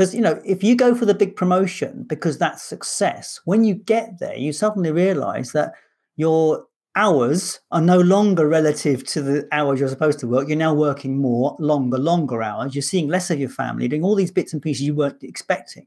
[0.00, 3.74] Because, you know, if you go for the big promotion because that's success, when you
[3.74, 5.74] get there, you suddenly realize that
[6.16, 6.64] your
[6.96, 10.48] hours are no longer relative to the hours you're supposed to work.
[10.48, 12.74] You're now working more, longer, longer hours.
[12.74, 15.86] You're seeing less of your family, doing all these bits and pieces you weren't expecting.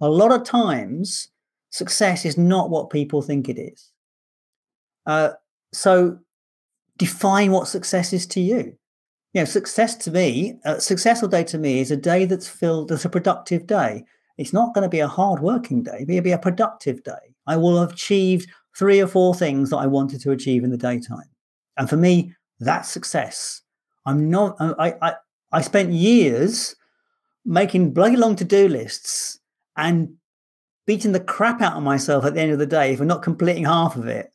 [0.00, 1.28] A lot of times,
[1.68, 3.90] success is not what people think it is.
[5.04, 5.32] Uh,
[5.70, 6.18] so,
[6.96, 8.78] define what success is to you.
[9.34, 12.48] You know, success to me, uh, a successful day to me is a day that's
[12.48, 14.04] filled, that's a productive day.
[14.38, 17.34] It's not going to be a hard working day, it'll be a productive day.
[17.46, 20.76] I will have achieved three or four things that I wanted to achieve in the
[20.76, 21.28] daytime.
[21.76, 23.62] And for me, that's success.
[24.06, 25.14] I'm not, I, I,
[25.52, 26.76] I spent years
[27.44, 29.40] making bloody long to do lists
[29.76, 30.14] and
[30.86, 33.64] beating the crap out of myself at the end of the day for not completing
[33.64, 34.32] half of it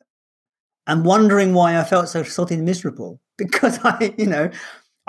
[0.86, 4.50] and wondering why I felt so sort of miserable because I, you know,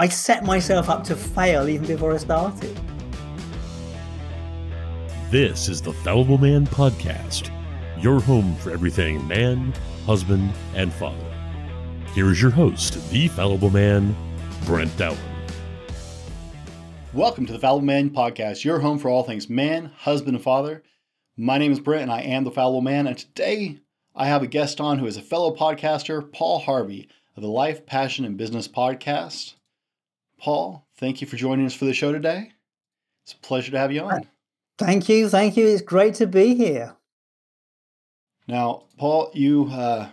[0.02, 2.76] I set myself up to fail even before I started.
[5.30, 7.52] This is the Fallible Man Podcast
[8.02, 9.72] your home for everything man,
[10.08, 11.24] husband, and father.
[12.16, 14.16] Here is your host, the fallible man,
[14.66, 15.20] Brent Dowling.
[17.14, 20.82] Welcome to the Fallible Man Podcast, your home for all things man, husband, and father.
[21.38, 23.06] My name is Brent, and I am the Fallible Man.
[23.06, 23.78] And today
[24.16, 27.86] I have a guest on who is a fellow podcaster, Paul Harvey of the Life,
[27.86, 29.54] Passion, and Business Podcast.
[30.42, 32.52] Paul, thank you for joining us for the show today.
[33.24, 34.28] It's a pleasure to have you on.
[34.80, 35.30] Thank you.
[35.30, 35.68] Thank you.
[35.68, 36.96] It's great to be here.
[38.48, 40.10] Now, Paul, you uh,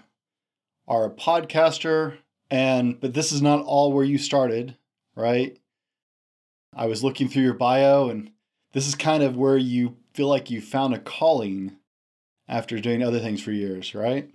[0.86, 2.18] are a podcaster,
[2.50, 4.76] and but this is not all where you started,
[5.16, 5.58] right?
[6.76, 8.30] I was looking through your bio, and
[8.74, 11.76] this is kind of where you feel like you found a calling
[12.46, 14.30] after doing other things for years, right?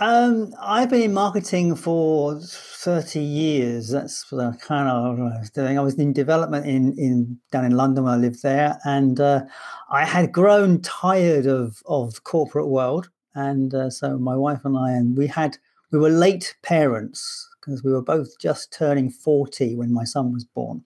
[0.00, 3.90] Um, I've been in marketing for 30 years.
[3.90, 5.78] That's kind of I was doing.
[5.78, 9.44] I was in development in, in down in London when I lived there, and uh,
[9.90, 14.76] I had grown tired of of the corporate world and uh, so my wife and
[14.76, 15.58] I, and we had
[15.90, 20.44] we were late parents because we were both just turning forty when my son was
[20.44, 20.84] born,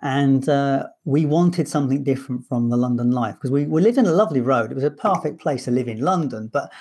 [0.00, 4.06] and uh, we wanted something different from the London life because we, we lived in
[4.06, 4.70] a lovely road.
[4.70, 6.72] It was a perfect place to live in London, but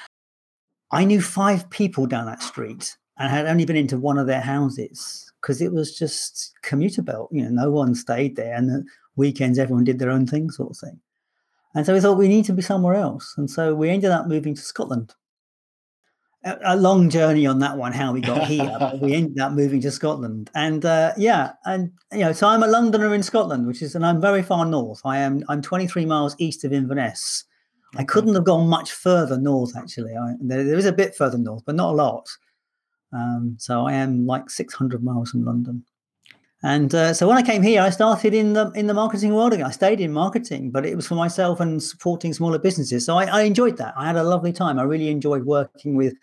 [0.91, 4.41] I knew five people down that street and had only been into one of their
[4.41, 7.29] houses because it was just commuter belt.
[7.31, 8.83] You know, no one stayed there, and the
[9.15, 10.99] weekends everyone did their own thing, sort of thing.
[11.73, 13.33] And so we thought we need to be somewhere else.
[13.37, 15.13] And so we ended up moving to Scotland.
[16.43, 18.75] A, a long journey on that one, how we got here.
[18.79, 20.49] but we ended up moving to Scotland.
[20.53, 24.05] And uh, yeah, and you know, so I'm a Londoner in Scotland, which is, and
[24.05, 25.01] I'm very far north.
[25.05, 27.45] I am, I'm 23 miles east of Inverness.
[27.97, 30.15] I couldn't have gone much further north, actually.
[30.15, 32.29] I, there, there is a bit further north, but not a lot.
[33.13, 35.83] Um, so I am like 600 miles from London.
[36.63, 39.51] And uh, so when I came here, I started in the in the marketing world
[39.51, 39.65] again.
[39.65, 43.03] I stayed in marketing, but it was for myself and supporting smaller businesses.
[43.03, 43.95] So I, I enjoyed that.
[43.97, 44.77] I had a lovely time.
[44.77, 46.13] I really enjoyed working with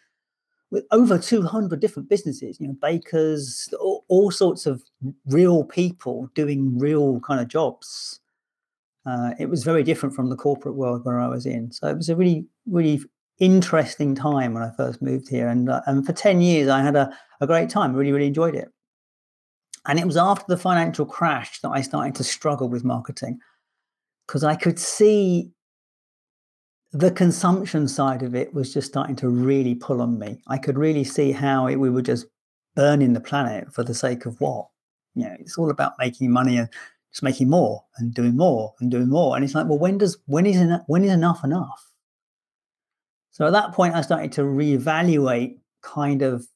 [0.71, 4.83] with over 200 different businesses, you know, bakers, all, all sorts of
[5.27, 8.21] real people doing real kind of jobs.
[9.09, 11.73] Uh, it was very different from the corporate world where I was in.
[11.73, 13.01] So it was a really, really
[13.39, 15.49] interesting time when I first moved here.
[15.49, 17.11] And, uh, and for 10 years, I had a,
[17.41, 17.95] a great time.
[17.95, 18.69] Really, really enjoyed it.
[19.87, 23.39] And it was after the financial crash that I started to struggle with marketing
[24.27, 25.53] because I could see
[26.93, 30.43] the consumption side of it was just starting to really pull on me.
[30.49, 32.27] I could really see how it, we were just
[32.77, 34.67] burning the planet for the sake of what?
[35.15, 36.69] You know, it's all about making money and
[37.13, 39.35] just making more and doing more and doing more.
[39.35, 41.91] And it's like, well, when does when is enough, when is enough enough?
[43.31, 46.47] So at that point, I started to reevaluate kind of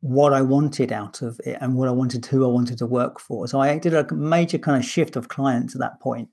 [0.00, 3.18] what I wanted out of it and what I wanted, who I wanted to work
[3.18, 3.48] for.
[3.48, 6.28] So I did a major kind of shift of clients at that point.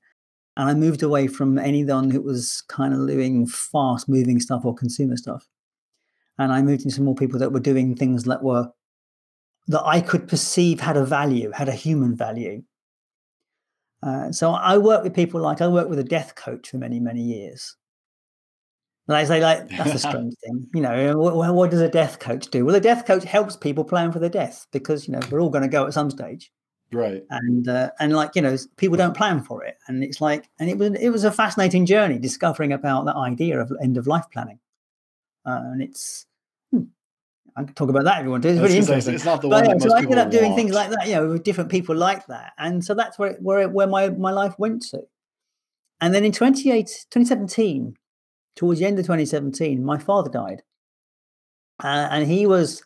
[0.56, 4.76] And I moved away from anyone who was kind of doing fast moving stuff or
[4.76, 5.48] consumer stuff.
[6.38, 8.70] And I moved into more people that were doing things that were,
[9.68, 12.64] that I could perceive had a value, had a human value.
[14.04, 17.00] Uh, so I work with people like I worked with a death coach for many,
[17.00, 17.76] many years.
[19.08, 20.68] And I say, like, that's a strange thing.
[20.74, 22.66] You know, what, what, does a death coach do?
[22.66, 25.50] Well, a death coach helps people plan for their death because, you know, we're all
[25.50, 26.52] going to go at some stage.
[26.92, 27.24] Right.
[27.30, 29.78] And, uh, and like, you know, people don't plan for it.
[29.88, 33.60] And it's like, and it was, it was a fascinating journey discovering about that idea
[33.60, 34.60] of end of life planning.
[35.46, 36.26] Uh, and it's,
[37.56, 38.50] I can talk about that if you want to.
[38.50, 39.16] It's really interesting.
[39.16, 39.64] It's not the one.
[39.64, 40.56] But, yeah, so I ended up doing want.
[40.56, 42.54] things like that, you know, with different people like that.
[42.58, 45.02] And so that's where, where, where my, my life went to.
[46.02, 47.96] And then in 28, 2017,
[48.56, 50.62] towards the end of 2017, my father died,
[51.84, 52.84] uh, and he was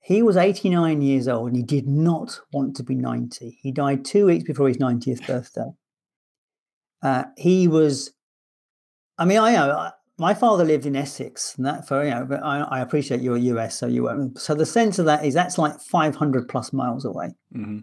[0.00, 3.58] he was 89 years old, and he did not want to be 90.
[3.60, 5.70] He died two weeks before his 90th birthday,
[7.02, 8.12] Uh, he was,
[9.18, 12.42] I mean, I know my father lived in Essex, and that for you know, but
[12.42, 14.38] I, I appreciate you're US, so you won't.
[14.38, 17.34] So the sense of that is that's like 500 plus miles away.
[17.52, 17.78] hmm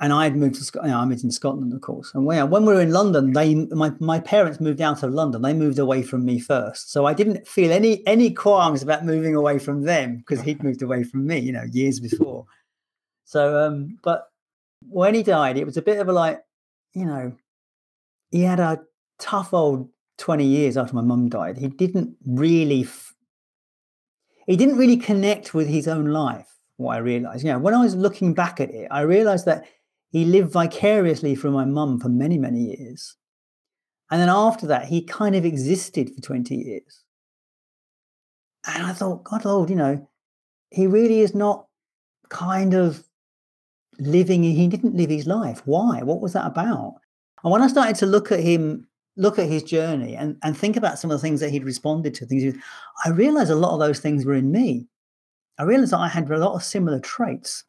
[0.00, 0.90] and I had moved to Scotland.
[0.90, 2.12] You know, I lived in Scotland, of course.
[2.14, 5.42] And when, when we were in London, they my, my parents moved out of London.
[5.42, 9.34] They moved away from me first, so I didn't feel any any qualms about moving
[9.34, 12.44] away from them because he'd moved away from me, you know, years before.
[13.24, 14.28] So, um, but
[14.88, 16.40] when he died, it was a bit of a like,
[16.94, 17.32] you know,
[18.30, 18.80] he had a
[19.18, 19.88] tough old
[20.22, 21.58] twenty years after my mum died.
[21.58, 23.12] He didn't really, f-
[24.46, 27.44] he didn't really connect with his own life what I realized.
[27.44, 29.66] You know, when I was looking back at it, I realized that
[30.10, 33.16] he lived vicariously through my mum for many, many years.
[34.12, 37.02] And then after that, he kind of existed for 20 years.
[38.66, 40.08] And I thought, God, Lord, you know,
[40.70, 41.66] he really is not
[42.28, 43.04] kind of
[43.98, 45.62] living, he didn't live his life.
[45.64, 46.02] Why?
[46.02, 46.94] What was that about?
[47.42, 48.86] And when I started to look at him,
[49.16, 52.14] look at his journey and, and think about some of the things that he'd responded
[52.14, 52.54] to, things,
[53.04, 54.86] I realized a lot of those things were in me.
[55.58, 57.64] I realized that I had a lot of similar traits.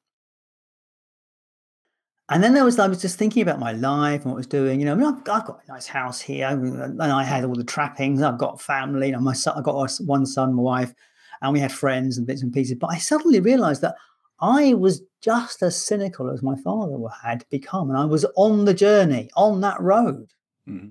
[2.30, 4.48] And then there was, I was just thinking about my life and what I was
[4.48, 4.80] doing.
[4.80, 7.54] You know, I mean, I've, I've got a nice house here, and I had all
[7.54, 8.22] the trappings.
[8.22, 9.12] I've got family.
[9.12, 10.94] My son, I've got one son, my wife,
[11.42, 12.78] and we had friends and bits and pieces.
[12.80, 13.96] But I suddenly realized that
[14.40, 18.74] I was just as cynical as my father had become, and I was on the
[18.74, 20.32] journey, on that road.
[20.66, 20.88] hmm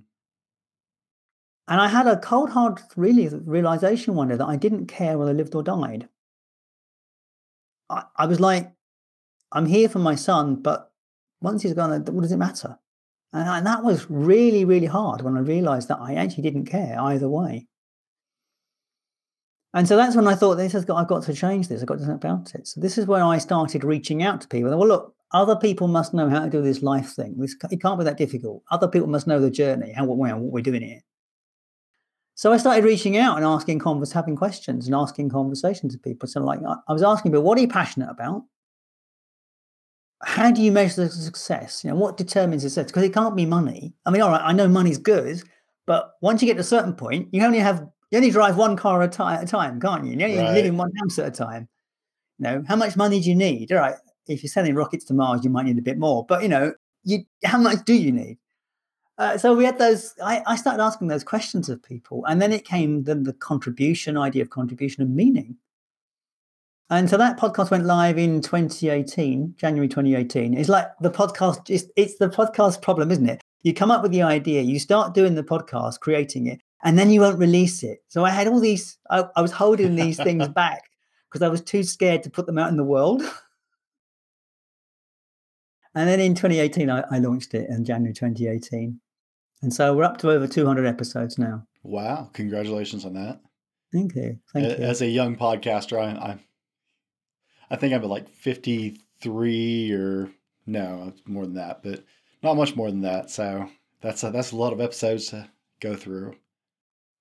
[1.68, 5.30] And I had a cold hard really realization one day that I didn't care whether
[5.30, 6.08] I lived or died.
[7.88, 8.72] I, I was like,
[9.52, 10.90] I'm here for my son, but
[11.40, 12.78] once he's gone, what does it matter?
[13.32, 16.98] And, and that was really, really hard when I realized that I actually didn't care
[17.00, 17.66] either way.
[19.74, 21.80] And so that's when I thought this has got I've got to change this.
[21.80, 22.66] I've got to something about it.
[22.68, 24.76] So this is when I started reaching out to people.
[24.76, 27.36] Well, look, other people must know how to do this life thing.
[27.38, 28.62] This it can't be that difficult.
[28.70, 31.00] Other people must know the journey, how what, what we're doing here.
[32.34, 36.28] So I started reaching out and asking convers, having questions and asking conversations with people.
[36.28, 38.44] So like I, I was asking but what are you passionate about?
[40.24, 41.82] How do you measure the success?
[41.84, 42.86] You know, what determines success?
[42.86, 43.92] Because it can't be money.
[44.06, 45.42] I mean, all right, I know money's good,
[45.86, 48.76] but once you get to a certain point, you only have you only drive one
[48.76, 50.12] car at a time, can't you?
[50.12, 50.54] You only Right.
[50.54, 51.68] live in one house at a time.
[52.38, 53.72] You know, how much money do you need?
[53.72, 53.96] All right,
[54.28, 56.24] if you're selling rockets to Mars, you might need a bit more.
[56.26, 56.72] But you know,
[57.04, 58.38] you how much do you need?
[59.22, 60.14] Uh, so we had those.
[60.20, 64.16] I, I started asking those questions of people, and then it came the, the contribution
[64.16, 65.58] idea of contribution and meaning.
[66.90, 70.54] And so that podcast went live in 2018, January 2018.
[70.54, 71.70] It's like the podcast.
[71.70, 73.40] It's, it's the podcast problem, isn't it?
[73.62, 77.08] You come up with the idea, you start doing the podcast, creating it, and then
[77.08, 78.00] you won't release it.
[78.08, 78.98] So I had all these.
[79.08, 80.82] I, I was holding these things back
[81.30, 83.22] because I was too scared to put them out in the world.
[85.94, 88.98] And then in 2018, I, I launched it in January 2018.
[89.62, 91.64] And so we're up to over 200 episodes now.
[91.82, 92.30] Wow.
[92.32, 93.40] Congratulations on that.
[93.92, 94.38] Thank you.
[94.52, 94.84] Thank A- you.
[94.84, 96.38] As a young podcaster, I, I,
[97.70, 100.30] I think I'm at like 53 or
[100.66, 102.04] no, more than that, but
[102.42, 103.30] not much more than that.
[103.30, 103.68] So
[104.00, 105.48] that's a, that's a lot of episodes to
[105.80, 106.36] go through.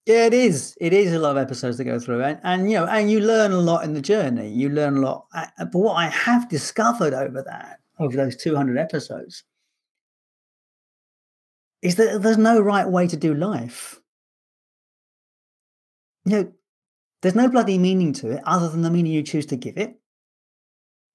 [0.05, 0.75] Yeah, it is.
[0.81, 3.19] It is a lot of episodes to go through, and and you know, and you
[3.19, 4.49] learn a lot in the journey.
[4.49, 5.25] You learn a lot.
[5.31, 9.43] But what I have discovered over that, over those two hundred episodes,
[11.81, 13.99] is that there's no right way to do life.
[16.25, 16.51] You know,
[17.21, 19.99] there's no bloody meaning to it other than the meaning you choose to give it.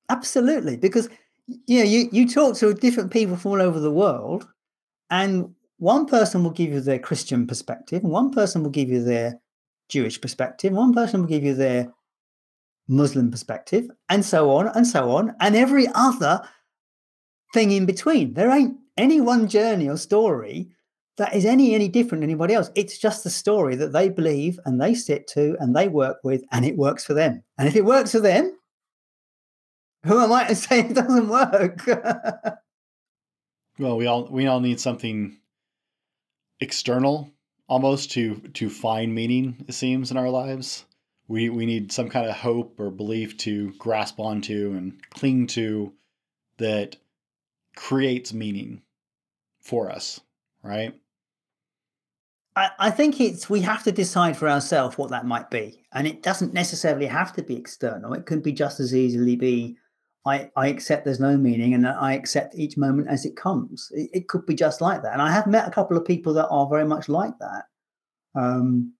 [0.08, 1.08] Absolutely, because
[1.46, 4.49] you know, you you talk to different people from all over the world,
[5.11, 9.02] and one person will give you their Christian perspective, and one person will give you
[9.02, 9.40] their
[9.88, 11.92] Jewish perspective, one person will give you their
[12.88, 16.42] Muslim perspective, and so on and so on, and every other
[17.52, 18.35] thing in between.
[18.35, 20.70] There ain't any one journey or story
[21.16, 22.70] that is any any different than anybody else.
[22.74, 26.42] It's just the story that they believe and they sit to and they work with,
[26.52, 27.42] and it works for them.
[27.58, 28.56] And if it works for them,
[30.04, 31.80] who am I to say it doesn't work?
[33.78, 35.36] Well, we all we all need something
[36.60, 37.30] external
[37.68, 40.86] almost to to find meaning it seems in our lives.
[41.28, 45.92] We we need some kind of hope or belief to grasp onto and cling to
[46.56, 46.96] that
[47.74, 48.80] creates meaning
[49.66, 50.20] for us,
[50.62, 50.94] right?
[52.54, 55.85] I, I think it's we have to decide for ourselves what that might be.
[55.92, 58.14] And it doesn't necessarily have to be external.
[58.14, 59.76] It can be just as easily be
[60.25, 63.92] I, I accept there's no meaning and I accept each moment as it comes.
[63.92, 65.12] It, it could be just like that.
[65.12, 67.64] And I have met a couple of people that are very much like that.
[68.35, 68.92] Um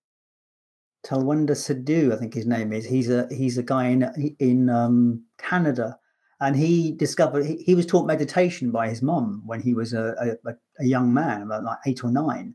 [1.07, 2.85] Talwanda Sadhu, I think his name is.
[2.85, 5.99] He's a he's a guy in in um, Canada,
[6.41, 10.37] and he discovered he, he was taught meditation by his mom when he was a,
[10.45, 12.55] a, a young man, about like eight or nine.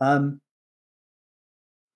[0.00, 0.40] Um,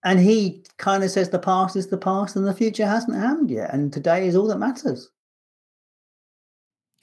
[0.04, 3.50] and he kind of says the past is the past and the future hasn't happened
[3.50, 5.10] yet, and today is all that matters.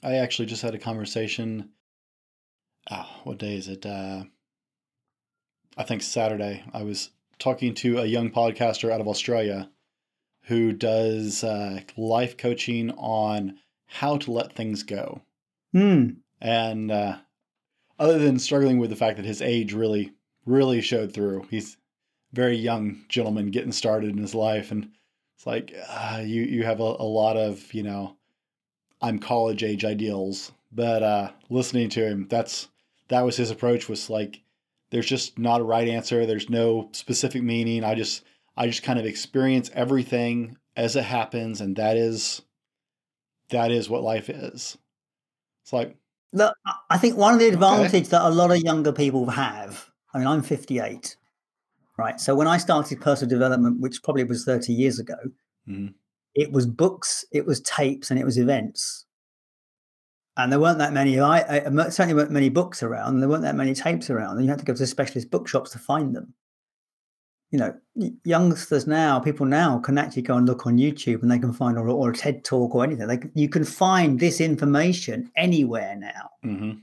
[0.03, 1.69] I actually just had a conversation.
[2.89, 3.85] Oh, what day is it?
[3.85, 4.23] Uh,
[5.77, 6.63] I think Saturday.
[6.73, 9.69] I was talking to a young podcaster out of Australia
[10.43, 15.21] who does uh, life coaching on how to let things go.
[15.75, 16.17] Mm.
[16.39, 17.17] And uh,
[17.99, 20.13] other than struggling with the fact that his age really,
[20.45, 21.77] really showed through, he's
[22.33, 24.89] a very young gentleman getting started in his life, and
[25.35, 28.15] it's like uh, you you have a, a, lot of you know,
[29.01, 30.51] I'm college age ideals.
[30.71, 32.69] But uh, listening to him, that's
[33.09, 33.87] that was his approach.
[33.89, 34.41] Was like,
[34.89, 36.25] there's just not a right answer.
[36.25, 37.83] There's no specific meaning.
[37.83, 38.23] I just
[38.57, 42.41] I just kind of experience everything as it happens, and that is
[43.49, 44.77] that is what life is.
[45.63, 45.97] It's like
[46.33, 46.55] look,
[46.89, 48.01] I think one of the advantages okay.
[48.09, 49.89] that a lot of younger people have.
[50.13, 51.15] I mean, I'm 58,
[51.97, 52.19] right?
[52.19, 55.15] So when I started personal development, which probably was 30 years ago,
[55.67, 55.87] mm-hmm.
[56.35, 59.05] it was books, it was tapes, and it was events.
[60.37, 61.19] And there weren't that many.
[61.19, 63.19] I, I certainly weren't many books around.
[63.19, 65.79] There weren't that many tapes around, and you had to go to specialist bookshops to
[65.79, 66.33] find them
[67.51, 67.75] you know,
[68.23, 71.77] youngsters now, people now can actually go and look on YouTube and they can find
[71.77, 73.07] or, or a TED talk or anything.
[73.07, 76.29] They you can find this information anywhere now.
[76.45, 76.79] Mm-hmm.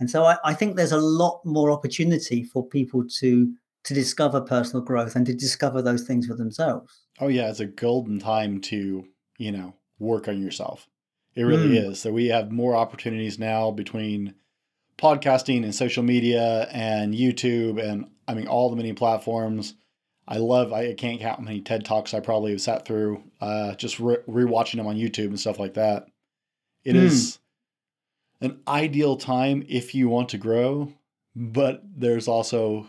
[0.00, 3.52] And so I, I, think there's a lot more opportunity for people to
[3.84, 7.00] to discover personal growth and to discover those things for themselves.
[7.20, 9.06] Oh yeah, it's a golden time to
[9.38, 10.88] you know work on yourself.
[11.36, 11.90] It really mm.
[11.90, 12.00] is.
[12.00, 14.34] So we have more opportunities now between
[14.98, 19.74] podcasting and social media and YouTube and I mean all the many platforms
[20.30, 20.74] I love.
[20.74, 24.18] I can't count how many TED talks I probably have sat through, uh, just re-
[24.28, 26.06] rewatching them on YouTube and stuff like that.
[26.84, 27.02] It mm.
[27.02, 27.38] is
[28.42, 30.92] an ideal time if you want to grow,
[31.34, 32.86] but there's also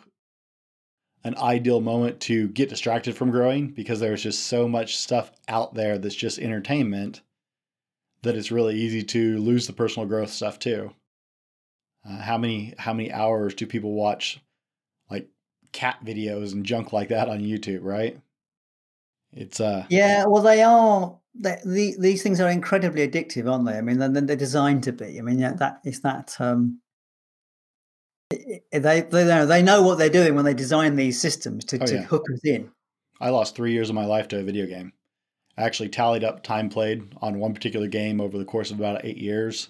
[1.24, 5.74] an ideal moment to get distracted from growing because there's just so much stuff out
[5.74, 7.22] there that's just entertainment
[8.22, 10.93] that it's really easy to lose the personal growth stuff too.
[12.08, 14.41] Uh, how many how many hours do people watch
[15.71, 18.19] cat videos and junk like that on YouTube, right?
[19.31, 23.77] It's uh yeah, well they are they, the, these things are incredibly addictive, aren't they?
[23.77, 25.19] I mean, they're, they're designed to be.
[25.19, 26.79] I mean, yeah, that is that um
[28.29, 31.85] they they know they know what they're doing when they design these systems to, oh,
[31.85, 32.03] to yeah.
[32.03, 32.71] hook us in.
[33.21, 34.93] I lost three years of my life to a video game.
[35.57, 39.03] I actually tallied up time played on one particular game over the course of about
[39.03, 39.69] eight years.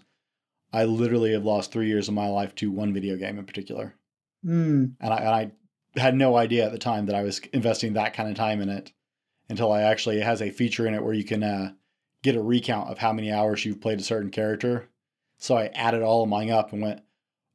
[0.71, 3.95] I literally have lost three years of my life to one video game in particular.
[4.45, 4.93] Mm.
[4.99, 5.51] And I, and I
[5.95, 8.69] had no idea at the time that I was investing that kind of time in
[8.69, 8.91] it
[9.49, 11.71] until I actually it has a feature in it where you can uh,
[12.23, 14.89] get a recount of how many hours you've played a certain character.
[15.37, 17.01] So I added all of mine up and went,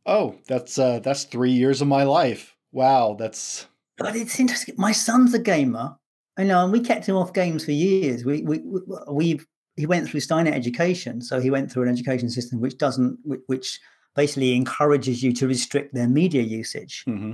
[0.06, 2.56] "Oh, that's uh, that's three years of my life.
[2.72, 4.74] Wow, that's." But it's interesting.
[4.76, 5.96] My son's a gamer.
[6.36, 8.24] I know, and we kept him off games for years.
[8.24, 8.60] We we
[9.08, 9.40] we
[9.76, 13.78] he went through Steiner education, so he went through an education system which doesn't which
[14.16, 17.04] basically encourages you to restrict their media usage.
[17.06, 17.32] Mm-hmm.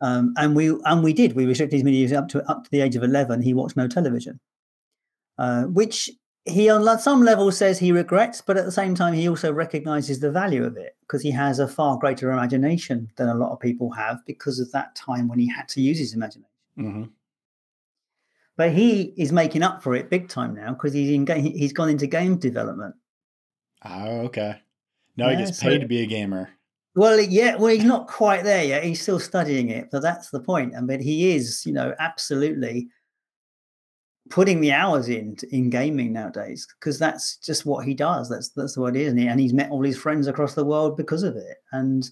[0.00, 1.34] Um, and we and we did.
[1.34, 3.42] We restricted his media use up to up to the age of eleven.
[3.42, 4.38] He watched no television,
[5.38, 6.10] uh, which
[6.48, 10.20] he on some level says he regrets, but at the same time he also recognizes
[10.20, 13.60] the value of it because he has a far greater imagination than a lot of
[13.60, 16.50] people have because of that time when he had to use his imagination.
[16.78, 17.04] Mm-hmm.
[18.56, 21.90] But he is making up for it big time now because he's in he's gone
[21.90, 22.94] into game development.
[23.84, 24.60] Oh, okay.
[25.16, 26.48] Now yeah, he gets paid so, to be a gamer.
[26.98, 28.82] Well, yeah, well, he's not quite there yet.
[28.82, 30.74] He's still studying it, but that's the point.
[30.76, 32.88] I mean, he is, you know, absolutely
[34.30, 38.28] putting the hours in in gaming nowadays because that's just what he does.
[38.28, 40.64] That's that's what it is, and, he, and he's met all his friends across the
[40.64, 41.58] world because of it.
[41.70, 42.10] And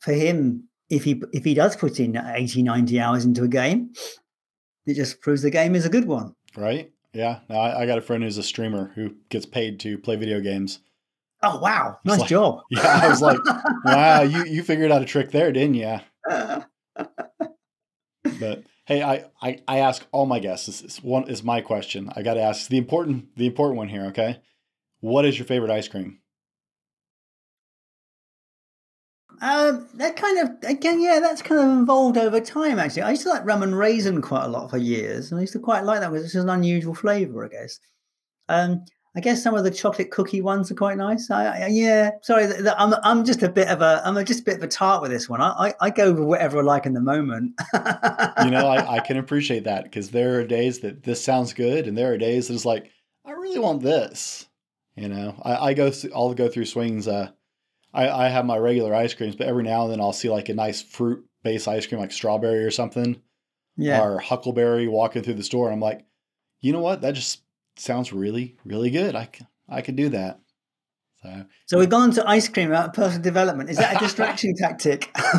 [0.00, 3.92] for him, if he if he does put in 80, 90 hours into a game,
[4.84, 6.34] it just proves the game is a good one.
[6.56, 6.90] Right?
[7.12, 7.38] Yeah.
[7.48, 10.40] Now I, I got a friend who's a streamer who gets paid to play video
[10.40, 10.80] games
[11.42, 12.62] Oh wow, nice like, job.
[12.70, 13.38] Yeah, I was like,
[13.84, 15.98] wow, you you figured out a trick there, didn't you?
[18.40, 20.66] but hey, I, I I ask all my guests.
[20.66, 22.10] This is one is my question.
[22.16, 24.06] I got to ask the important the important one here.
[24.06, 24.40] Okay,
[25.00, 26.18] what is your favorite ice cream?
[29.40, 32.80] Um, that kind of again, yeah, that's kind of evolved over time.
[32.80, 35.42] Actually, I used to like rum and raisin quite a lot for years, and I
[35.42, 37.78] used to quite like that because it's an unusual flavor, I guess.
[38.48, 38.84] Um,
[39.16, 41.30] I guess some of the chocolate cookie ones are quite nice.
[41.30, 42.44] I, I, yeah, sorry,
[42.76, 45.02] I'm I'm just a bit of a I'm a, just a bit of a tart
[45.02, 45.40] with this one.
[45.40, 47.54] I, I, I go with whatever I like in the moment.
[47.74, 51.88] you know, I, I can appreciate that because there are days that this sounds good,
[51.88, 52.90] and there are days that it's like
[53.24, 54.46] I really want this.
[54.94, 57.08] You know, I, I go th- I'll go through swings.
[57.08, 57.30] Uh,
[57.94, 60.48] I, I have my regular ice creams, but every now and then I'll see like
[60.48, 63.20] a nice fruit based ice cream, like strawberry or something,
[63.76, 64.02] Yeah.
[64.02, 65.66] or huckleberry walking through the store.
[65.66, 66.04] And I'm like,
[66.60, 67.00] you know what?
[67.00, 67.42] That just
[67.80, 69.14] sounds really, really good.
[69.14, 69.28] I,
[69.68, 70.40] I could do that.
[71.22, 73.70] So So we've gone to ice cream about personal development.
[73.70, 75.10] Is that a distraction tactic?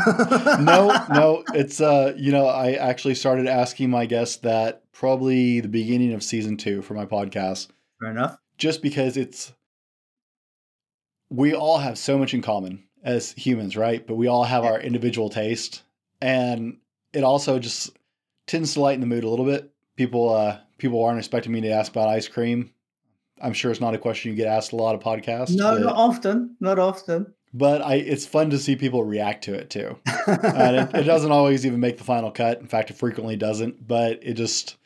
[0.60, 5.70] no, no, it's uh, you know, I actually started asking my guests that probably the
[5.70, 7.70] beginning of season two for my podcast,
[8.02, 8.38] Fair enough.
[8.58, 9.54] just because it's
[11.30, 14.06] we all have so much in common as humans, right?
[14.06, 15.84] But we all have our individual taste,
[16.22, 16.78] and
[17.14, 17.98] it also just
[18.48, 19.72] tends to lighten the mood a little bit.
[19.96, 22.72] People, uh, people aren't expecting me to ask about ice cream.
[23.42, 25.56] I'm sure it's not a question you get asked a lot of podcasts.
[25.56, 26.56] No, but, not often.
[26.60, 27.34] Not often.
[27.54, 29.98] but I, it's fun to see people react to it too.
[30.28, 32.60] and it, it doesn't always even make the final cut.
[32.60, 33.88] In fact, it frequently doesn't.
[33.88, 34.78] But it just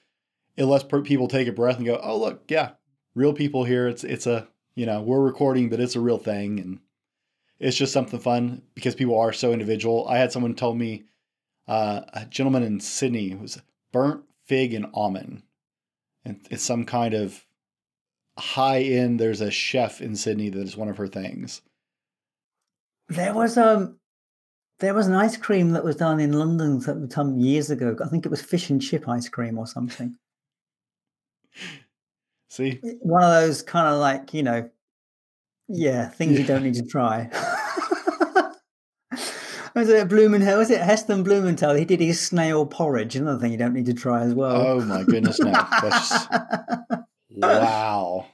[0.55, 2.71] it lets people take a breath and go, "Oh, look, yeah,
[3.15, 3.87] real people here.
[3.87, 6.79] It's it's a you know we're recording, but it's a real thing, and
[7.59, 11.05] it's just something fun because people are so individual." I had someone tell me
[11.67, 15.41] uh, a gentleman in Sydney was burnt fig and almond,
[16.25, 17.45] and it's some kind of
[18.37, 19.19] high end.
[19.19, 21.61] There's a chef in Sydney that is one of her things.
[23.09, 23.97] There was um,
[24.79, 27.95] there was an ice cream that was done in London some some years ago.
[28.03, 30.15] I think it was fish and chip ice cream or something.
[32.49, 34.69] See, One of those kind of like you know,
[35.67, 37.29] yeah, things you don't need to try.
[39.87, 40.57] was it Blumenthal?
[40.57, 41.73] Was it Heston Blumenthal?
[41.75, 43.15] He did his snail porridge.
[43.15, 44.55] Another thing you don't need to try as well.
[44.55, 46.27] oh my goodness, no, that's
[47.31, 48.25] wow.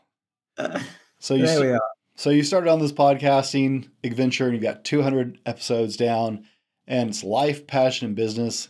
[1.20, 1.82] So you there we are.
[2.16, 6.46] so you started on this podcasting adventure, and you've got 200 episodes down,
[6.88, 8.70] and it's life, passion, and business.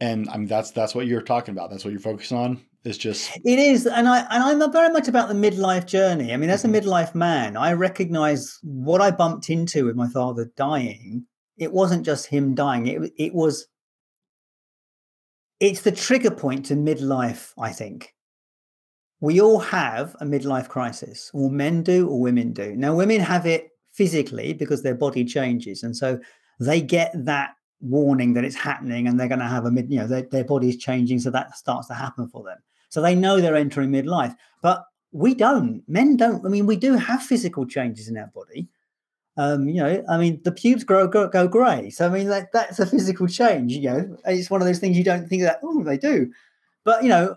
[0.00, 1.70] And I mean that's that's what you're talking about.
[1.70, 2.60] That's what you're focusing on.
[2.84, 6.32] It's just It is, and I and I'm very much about the midlife journey.
[6.32, 6.80] I mean, as a Mhm.
[6.82, 11.26] midlife man, I recognise what I bumped into with my father dying.
[11.56, 13.66] It wasn't just him dying; it it was.
[15.60, 17.52] It's the trigger point to midlife.
[17.58, 18.14] I think
[19.20, 21.30] we all have a midlife crisis.
[21.32, 22.74] All men do, or women do.
[22.74, 26.18] Now, women have it physically because their body changes, and so
[26.58, 29.90] they get that warning that it's happening, and they're going to have a mid.
[29.90, 32.58] You know, their, their body's changing, so that starts to happen for them.
[32.88, 35.82] So they know they're entering midlife, but we don't.
[35.86, 36.44] Men don't.
[36.44, 38.68] I mean, we do have physical changes in our body.
[39.36, 41.90] Um, you know, I mean, the pubes grow go, go grey.
[41.90, 43.72] So I mean, that, that's a physical change.
[43.72, 46.30] You know, it's one of those things you don't think that oh they do,
[46.84, 47.36] but you know,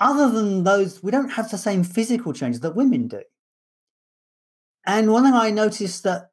[0.00, 3.22] other than those, we don't have the same physical changes that women do.
[4.86, 6.30] And one thing I noticed that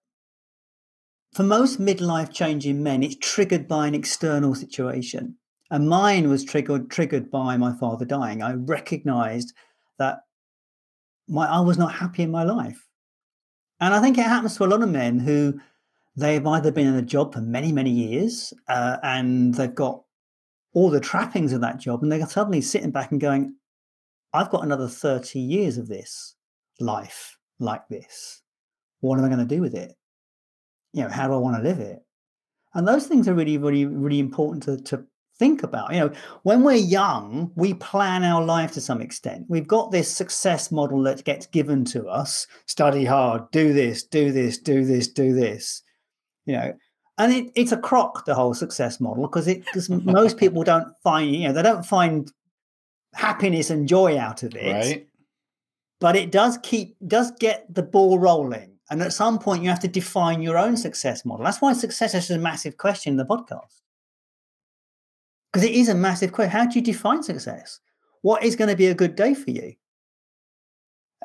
[1.33, 5.38] for most midlife change in men, it's triggered by an external situation.
[5.71, 8.43] And mine was triggered triggered by my father dying.
[8.43, 9.53] I recognized
[9.97, 10.19] that
[11.27, 12.88] my I was not happy in my life.
[13.83, 15.59] And I think it happens to a lot of men who
[16.15, 20.03] they've either been in a job for many, many years uh, and they've got
[20.73, 23.55] all the trappings of that job and they're suddenly sitting back and going,
[24.31, 26.35] I've got another 30 years of this
[26.79, 28.41] life like this.
[29.01, 29.93] What am I going to do with it?
[30.93, 32.05] You know, how do I want to live it?
[32.73, 35.05] And those things are really, really, really important to, to
[35.37, 35.93] think about.
[35.93, 36.11] You know,
[36.43, 39.45] when we're young, we plan our life to some extent.
[39.49, 44.31] We've got this success model that gets given to us study hard, do this, do
[44.31, 45.81] this, do this, do this.
[46.45, 46.73] You know,
[47.17, 50.87] and it, it's a crock, the whole success model, because it because most people don't
[51.03, 52.31] find, you know, they don't find
[53.13, 55.07] happiness and joy out of it right.
[55.99, 59.79] but it does keep does get the ball rolling and at some point you have
[59.79, 63.25] to define your own success model that's why success is a massive question in the
[63.25, 63.81] podcast
[65.53, 67.79] because it is a massive question how do you define success?
[68.21, 69.73] What is going to be a good day for you?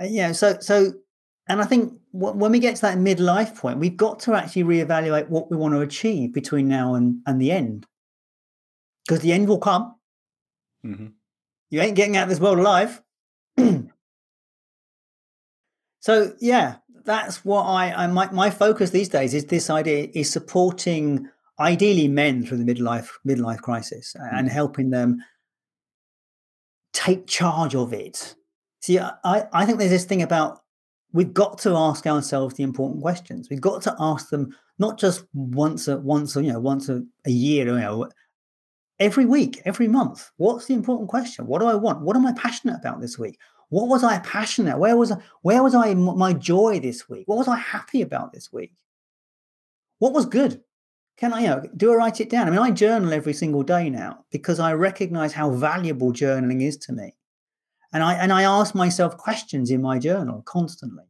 [0.00, 0.92] Uh, you know so so
[1.48, 4.62] and i think wh- when we get to that midlife point we've got to actually
[4.62, 7.86] reevaluate what we want to achieve between now and and the end.
[9.06, 9.96] Because the end will come.
[10.82, 11.06] Hmm
[11.70, 13.02] you ain't getting out of this world alive.
[16.00, 20.30] so yeah, that's what I, I my, my focus these days is this idea is
[20.30, 21.28] supporting
[21.60, 24.52] ideally men through the midlife midlife crisis and hmm.
[24.52, 25.18] helping them
[26.92, 28.34] take charge of it.
[28.80, 30.60] See, I, I think there's this thing about
[31.12, 33.48] we've got to ask ourselves the important questions.
[33.50, 37.02] We've got to ask them not just once a once a, you know once a,
[37.26, 38.08] a year, you know,
[38.98, 40.30] every week, every month.
[40.36, 41.46] What's the important question?
[41.46, 42.02] What do I want?
[42.02, 43.38] What am I passionate about this week?
[43.70, 44.78] What was I passionate?
[44.78, 47.28] Where was I, where was I my joy this week?
[47.28, 48.72] What was I happy about this week?
[49.98, 50.62] What was good?
[51.18, 52.46] Can I, you know, do I write it down?
[52.46, 56.76] I mean, I journal every single day now because I recognize how valuable journaling is
[56.78, 57.14] to me.
[57.92, 61.04] And I and I ask myself questions in my journal constantly.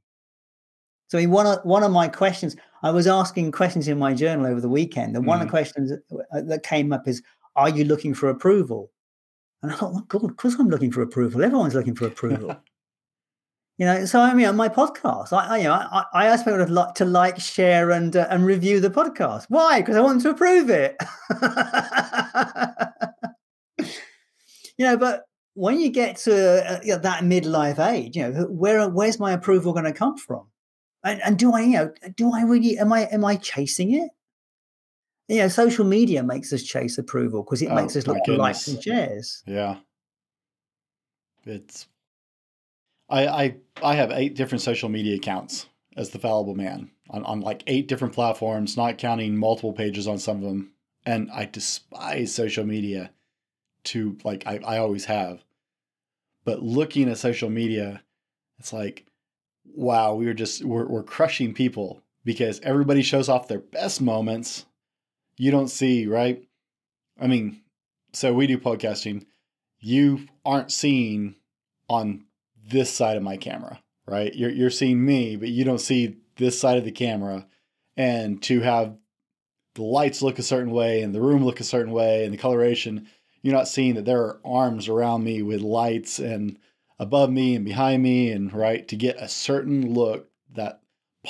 [1.09, 4.47] So, in one of one of my questions, I was asking questions in my journal
[4.47, 5.51] over the weekend, and one of the mm.
[5.51, 7.23] questions that- that came up is,
[7.57, 8.92] "Are you looking for approval?"
[9.62, 11.42] And I thought, "Oh God, of course I'm looking for approval.
[11.42, 12.57] Everyone's looking for approval."
[13.79, 16.45] You know, so I mean, on my podcast, I, I you know, I, I ask
[16.45, 19.47] people to like, to like, share, and uh, and review the podcast.
[19.49, 19.81] Why?
[19.81, 20.97] Because I want to approve it.
[24.77, 25.23] you know, but
[25.55, 26.35] when you get to
[26.69, 30.17] uh, you know, that midlife age, you know, where where's my approval going to come
[30.17, 30.49] from?
[31.05, 34.11] And, and do I, you know, do I really am I am I chasing it?
[35.29, 38.33] You know, social media makes us chase approval because it Oh, makes us look for
[38.33, 39.45] likes and shares.
[39.47, 39.77] Yeah.
[41.45, 41.87] It's
[43.09, 45.66] I I I have eight different social media accounts
[45.97, 50.18] as the fallible man on, on like eight different platforms, not counting multiple pages on
[50.18, 50.73] some of them.
[51.07, 53.11] And I despise social media
[53.85, 55.42] to like I, I always have.
[56.44, 58.03] But looking at social media,
[58.59, 59.07] it's like,
[59.64, 64.66] wow, we are just we're we're crushing people because everybody shows off their best moments.
[65.37, 66.44] You don't see, right?
[67.21, 67.62] I mean,
[68.12, 69.25] so we do podcasting.
[69.81, 71.37] You aren't seeing
[71.88, 72.25] on
[72.68, 74.35] this side of my camera, right?
[74.35, 77.46] You're you're seeing me, but you don't see this side of the camera.
[77.96, 78.96] And to have
[79.74, 82.38] the lights look a certain way and the room look a certain way and the
[82.38, 83.09] coloration,
[83.42, 86.59] you're not seeing that there are arms around me with lights and
[86.98, 90.81] above me and behind me and right to get a certain look that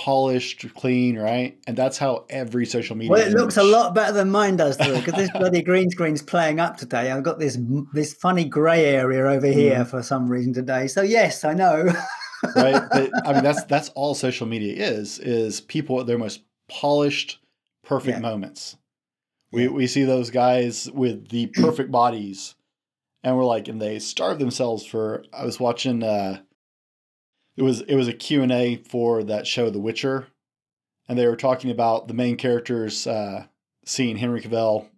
[0.04, 1.58] polished, clean, right?
[1.66, 3.10] And that's how every social media.
[3.10, 6.22] Well, it looks a lot better than mine does, though, because this bloody green screen's
[6.22, 7.10] playing up today.
[7.10, 7.58] I've got this
[7.92, 10.86] this funny grey area over here for some reason today.
[10.86, 11.84] So yes, I know.
[12.54, 12.82] right?
[12.92, 17.40] But I mean, that's that's all social media is is people at their most polished,
[17.84, 18.22] perfect Yeah.
[18.22, 18.76] moments.
[19.50, 19.70] We Yeah.
[19.70, 22.54] we see those guys with the perfect bodies,
[23.24, 25.24] and we're like, and they starve themselves for.
[25.32, 26.02] I was watching.
[26.04, 26.40] uh
[27.58, 30.28] It was it was a Q and A for that show, The Witcher,
[31.08, 33.46] and they were talking about the main characters uh
[33.84, 34.88] seeing Henry Cavill.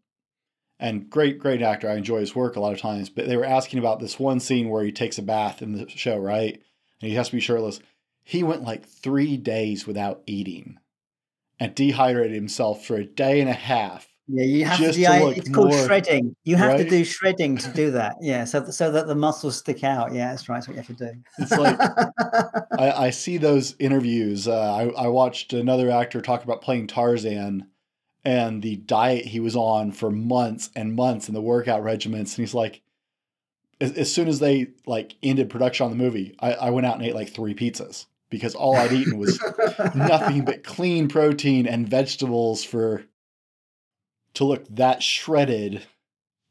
[0.79, 1.91] And great, great actor.
[1.91, 3.11] I enjoy his work a lot of times.
[3.11, 5.87] But they were asking about this one scene where he takes a bath in the
[5.91, 6.63] show, right?
[7.01, 7.81] and he has to be shirtless.
[8.23, 10.79] He went like three days without eating
[11.59, 14.09] and dehydrated himself for a day and a half.
[14.33, 15.01] Yeah, you have to.
[15.01, 16.37] Yeah, it's called more- shredding.
[16.45, 18.17] You have to do shredding to do that.
[18.21, 20.13] Yeah, so so that the muscles stick out.
[20.13, 20.57] Yeah, that's right.
[20.57, 21.23] That's what you have to do.
[21.39, 21.79] It's like
[22.79, 24.47] I, I see those interviews.
[24.47, 27.67] Uh, I, I watched another actor talk about playing Tarzan
[28.25, 32.37] and the diet he was on for months and months and the workout regimens.
[32.37, 32.83] And he's like,
[33.81, 36.97] as, as soon as they like ended production on the movie, I, I went out
[36.97, 39.41] and ate like three pizzas because all I'd eaten was
[39.95, 43.05] nothing but clean protein and vegetables for
[44.35, 45.83] to look that shredded.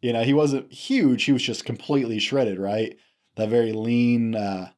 [0.01, 2.97] You know, he wasn't huge, he was just completely shredded, right?
[3.35, 4.71] That very lean, uh,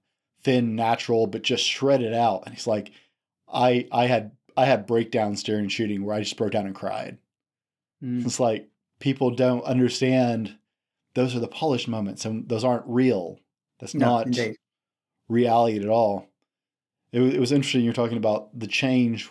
[0.43, 2.43] thin, natural, but just shredded out.
[2.45, 2.91] And he's like,
[3.51, 7.17] I I had I had breakdowns during shooting where I just broke down and cried.
[8.03, 8.25] Mm.
[8.25, 10.57] It's like people don't understand
[11.13, 13.39] those are the polished moments and those aren't real.
[13.79, 14.55] That's No, not indeed.
[15.27, 16.27] reality at all.
[17.11, 19.29] It was, it was interesting you're talking about the change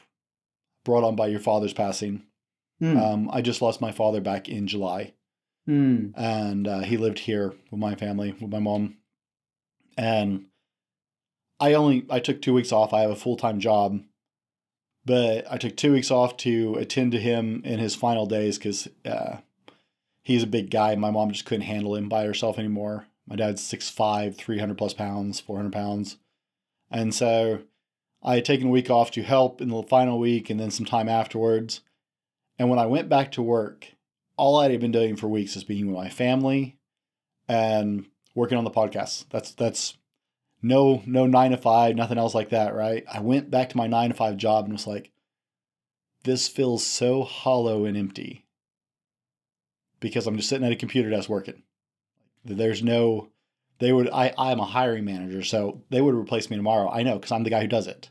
[0.84, 2.22] brought on by your father's passing.
[2.80, 3.00] Mm.
[3.00, 5.12] Um, I just lost my father back in July,
[5.68, 6.12] Mm.
[6.16, 8.96] and uh, he lived here with my family, with my mom.
[9.96, 10.46] And
[11.60, 12.94] I only I took two weeks off.
[12.94, 14.00] I have a full time job,
[15.04, 18.88] but I took two weeks off to attend to him in his final days because
[19.04, 19.38] uh,
[20.22, 20.94] he's a big guy.
[20.94, 23.06] My mom just couldn't handle him by herself anymore.
[23.26, 26.16] My dad's 6'5", 300 plus pounds, 400 pounds.
[26.90, 27.60] And so
[28.22, 30.86] I had taken a week off to help in the final week and then some
[30.86, 31.82] time afterwards.
[32.60, 33.86] And when I went back to work,
[34.36, 36.76] all I had been doing for weeks is being with my family
[37.48, 39.24] and working on the podcast.
[39.30, 39.96] That's that's
[40.60, 43.02] no no nine to five, nothing else like that, right?
[43.10, 45.10] I went back to my nine to five job and was like,
[46.24, 48.44] this feels so hollow and empty
[49.98, 51.62] because I'm just sitting at a computer desk working.
[52.44, 53.30] There's no
[53.78, 56.90] they would I I'm a hiring manager, so they would replace me tomorrow.
[56.90, 58.10] I know because I'm the guy who does it.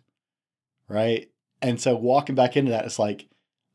[0.88, 1.30] Right?
[1.62, 3.28] And so walking back into that, it's like,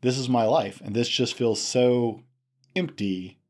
[0.05, 0.83] this is my life.
[0.85, 2.21] And this just feels so
[2.77, 3.41] empty.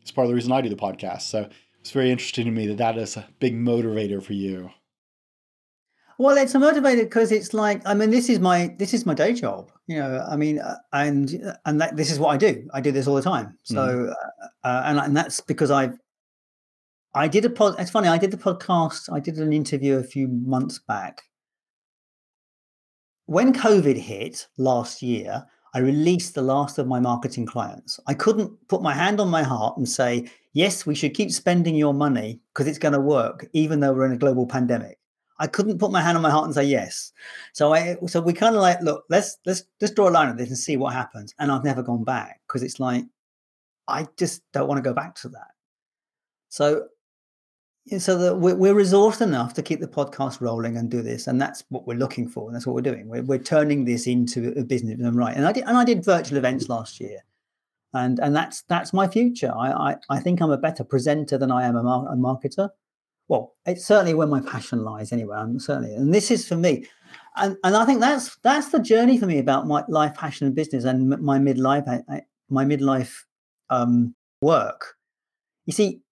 [0.00, 1.22] It's part of the reason I do the podcast.
[1.22, 1.48] So
[1.80, 4.70] it's very interesting to me that that is a big motivator for you.
[6.18, 9.14] Well, it's a motivator because it's like I mean, this is my this is my
[9.14, 9.72] day job.
[9.86, 12.66] You know, I mean, uh, and and that this is what I do.
[12.72, 13.58] I do this all the time.
[13.64, 15.98] So, uh, uh, and and that's because I've
[17.14, 17.74] I did a pod.
[17.78, 18.08] It's funny.
[18.08, 19.12] I did the podcast.
[19.12, 21.22] I did an interview a few months back.
[23.26, 27.98] When COVID hit last year, I released the last of my marketing clients.
[28.06, 31.74] I couldn't put my hand on my heart and say, yes, we should keep spending
[31.74, 34.98] your money because it's going to work, even though we're in a global pandemic.
[35.40, 37.12] I couldn't put my hand on my heart and say yes.
[37.52, 40.36] So I so we kind of like look, let's let's just draw a line at
[40.36, 41.34] this and see what happens.
[41.40, 43.04] And I've never gone back because it's like
[43.88, 45.50] I just don't want to go back to that.
[46.50, 46.86] So
[47.98, 51.64] so that we're, resourced enough to keep the podcast rolling and do this, and that's
[51.68, 53.08] what we're looking for, and that's what we're doing.
[53.08, 55.36] We're, we're turning this into a business, and right.
[55.36, 57.20] And I did, and I did virtual events last year,
[57.92, 59.52] and and that's that's my future.
[59.54, 62.70] I I, I think I'm a better presenter than I am a, mar- a marketer
[63.28, 65.36] well, it's certainly where my passion lies anyway.
[65.36, 66.86] I'm certainly, and this is for me,
[67.36, 70.54] and and I think that's that's the journey for me about my life, passion, and
[70.54, 71.86] business, and my midlife,
[72.50, 73.14] my midlife
[73.70, 74.94] um, work.
[75.64, 76.02] You see,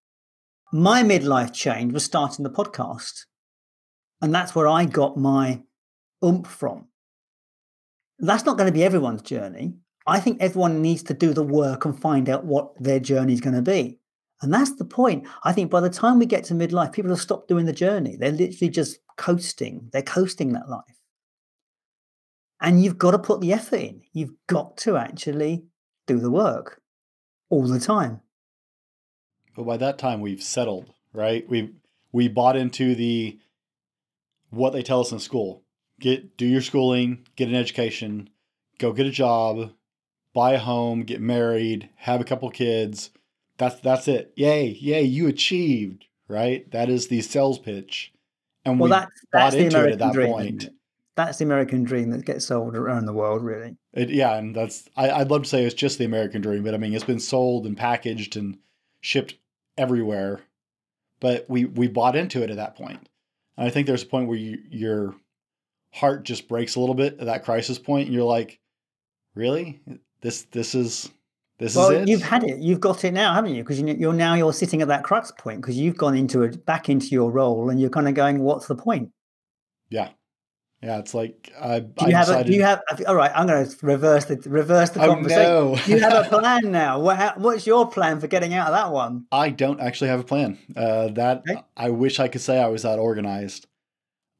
[0.73, 3.25] my midlife change was starting the podcast,
[4.21, 5.61] and that's where I got my
[6.25, 6.87] oomph from.
[8.17, 9.75] That's not going to be everyone's journey.
[10.07, 13.41] I think everyone needs to do the work and find out what their journey is
[13.41, 13.99] going to be.
[14.41, 15.27] And that's the point.
[15.43, 18.17] I think by the time we get to midlife, people have stopped doing the journey.
[18.17, 19.89] They're literally just coasting.
[19.93, 20.83] They're coasting that life.
[22.59, 24.01] And you've got to put the effort in.
[24.11, 25.65] You've got to actually
[26.07, 26.81] do the work
[27.49, 28.21] all the time.
[29.55, 31.47] But by that time, we've settled, right?
[31.47, 31.73] We
[32.11, 33.39] we bought into the
[34.49, 35.63] what they tell us in school:
[35.99, 38.29] get do your schooling, get an education,
[38.79, 39.71] go get a job,
[40.33, 43.11] buy a home, get married, have a couple kids,
[43.57, 44.33] that's that's it.
[44.35, 46.69] Yay, yay, you achieved, right?
[46.71, 48.11] That is the sales pitch.
[48.65, 50.69] And well, we that, bought into American it at that dream, point.
[51.15, 53.75] That's the American dream that gets sold around the world, really.
[53.93, 56.73] It, yeah, and that's I, would love to say it's just the American dream, but
[56.73, 58.57] I mean it's been sold and packaged and
[59.01, 59.35] shipped
[59.77, 60.41] everywhere.
[61.19, 63.09] But we we bought into it at that point.
[63.57, 65.15] And I think there's a point where you, your
[65.93, 68.59] heart just breaks a little bit at that crisis point, and you're like,
[69.35, 69.81] really?
[70.21, 71.09] This this is
[71.59, 72.07] this well, is it.
[72.07, 72.59] You've had it.
[72.59, 73.63] You've got it now, haven't you?
[73.63, 76.89] Because you're now you're sitting at that crux point because you've gone into it back
[76.89, 79.11] into your role, and you're kind of going, "What's the point?"
[79.89, 80.09] Yeah,
[80.83, 80.99] yeah.
[80.99, 81.79] It's like I.
[81.79, 82.47] Do you I have decided...
[82.47, 82.49] a?
[82.49, 82.81] Do you have?
[83.07, 85.43] All right, I'm going to reverse the reverse the oh, conversation.
[85.43, 85.77] No.
[85.87, 86.99] you have a plan now.
[86.99, 89.25] What, what's your plan for getting out of that one?
[89.31, 90.57] I don't actually have a plan.
[90.75, 91.61] Uh, that okay.
[91.77, 93.67] I wish I could say I was that organized.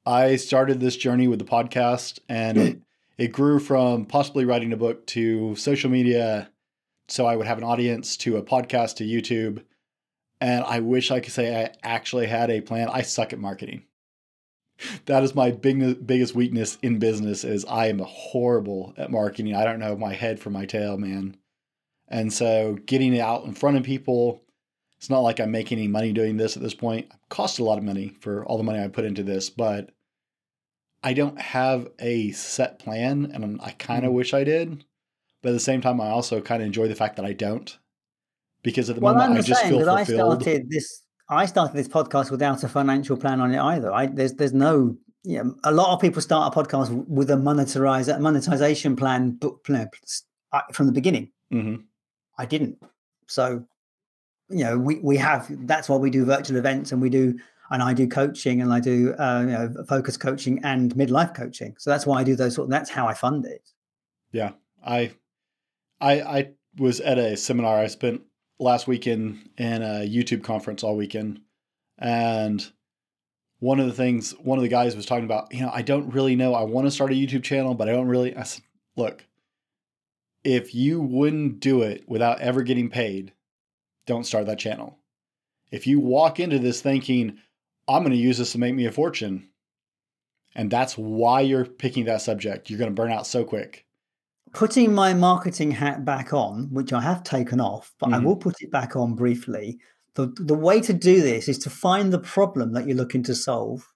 [0.05, 2.81] I started this journey with the podcast, and it,
[3.17, 6.49] it grew from possibly writing a book to social media
[7.07, 9.63] so I would have an audience to a podcast to YouTube.
[10.41, 12.89] And I wish I could say I actually had a plan.
[12.89, 13.83] I suck at marketing.
[15.05, 19.55] That is my big, biggest weakness in business is I am horrible at marketing.
[19.55, 21.37] I don't know my head from my tail, man.
[22.07, 24.41] And so getting it out in front of people,
[24.97, 27.05] it's not like I'm making any money doing this at this point.
[27.05, 29.91] It cost a lot of money for all the money I put into this, but
[31.03, 34.15] I don't have a set plan and I kind of mm.
[34.15, 34.85] wish I did.
[35.41, 37.77] But at the same time, I also kind of enjoy the fact that I don't,
[38.63, 39.89] because at the well, moment i'm just feel fulfilled.
[39.89, 41.03] I started this.
[41.29, 43.91] I started this podcast without a financial plan on it either.
[43.91, 44.97] I, there's there's no.
[45.25, 49.65] You know, a lot of people start a podcast with a monetize monetization plan book
[49.65, 51.31] from the beginning.
[51.53, 51.83] Mm-hmm.
[52.37, 52.83] I didn't.
[53.27, 53.63] So,
[54.49, 55.47] you know, we we have.
[55.65, 57.35] That's why we do virtual events and we do
[57.73, 61.75] and I do coaching and I do uh, you know focus coaching and midlife coaching.
[61.79, 62.67] So that's why I do those sort.
[62.67, 63.67] Of, that's how I fund it.
[64.31, 64.51] Yeah,
[64.85, 65.11] I
[65.99, 68.21] I I was at a seminar I spent
[68.59, 71.41] last weekend in a YouTube conference all weekend,
[71.97, 72.71] and
[73.59, 76.13] one of the things one of the guys was talking about, you know, I don't
[76.13, 76.53] really know.
[76.53, 78.35] I want to start a YouTube channel, but I don't really.
[78.35, 78.63] I said,
[78.95, 79.25] look,
[80.43, 83.33] if you wouldn't do it without ever getting paid,
[84.05, 84.99] don't start that channel.
[85.71, 87.39] If you walk into this thinking,
[87.87, 89.49] I'm going to use this to make me a fortune,
[90.55, 93.85] and that's why you're picking that subject, you're going to burn out so quick
[94.53, 98.15] putting my marketing hat back on, which I have taken off, but mm.
[98.15, 99.79] I will put it back on briefly.
[100.15, 103.35] The, the way to do this is to find the problem that you're looking to
[103.35, 103.87] solve,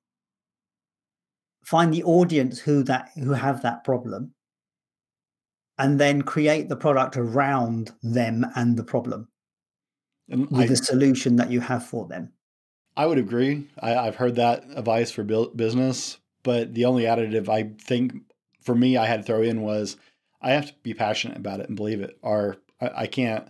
[1.63, 4.33] find the audience who that who have that problem,
[5.77, 9.27] and then create the product around them and the problem
[10.29, 12.33] and with I, the solution that you have for them.
[12.95, 13.67] I would agree.
[13.79, 18.13] I, have heard that advice for business, but the only additive I think
[18.61, 19.97] for me I had to throw in was
[20.47, 23.49] I have to be passionate about it and believe it, or I, I can't.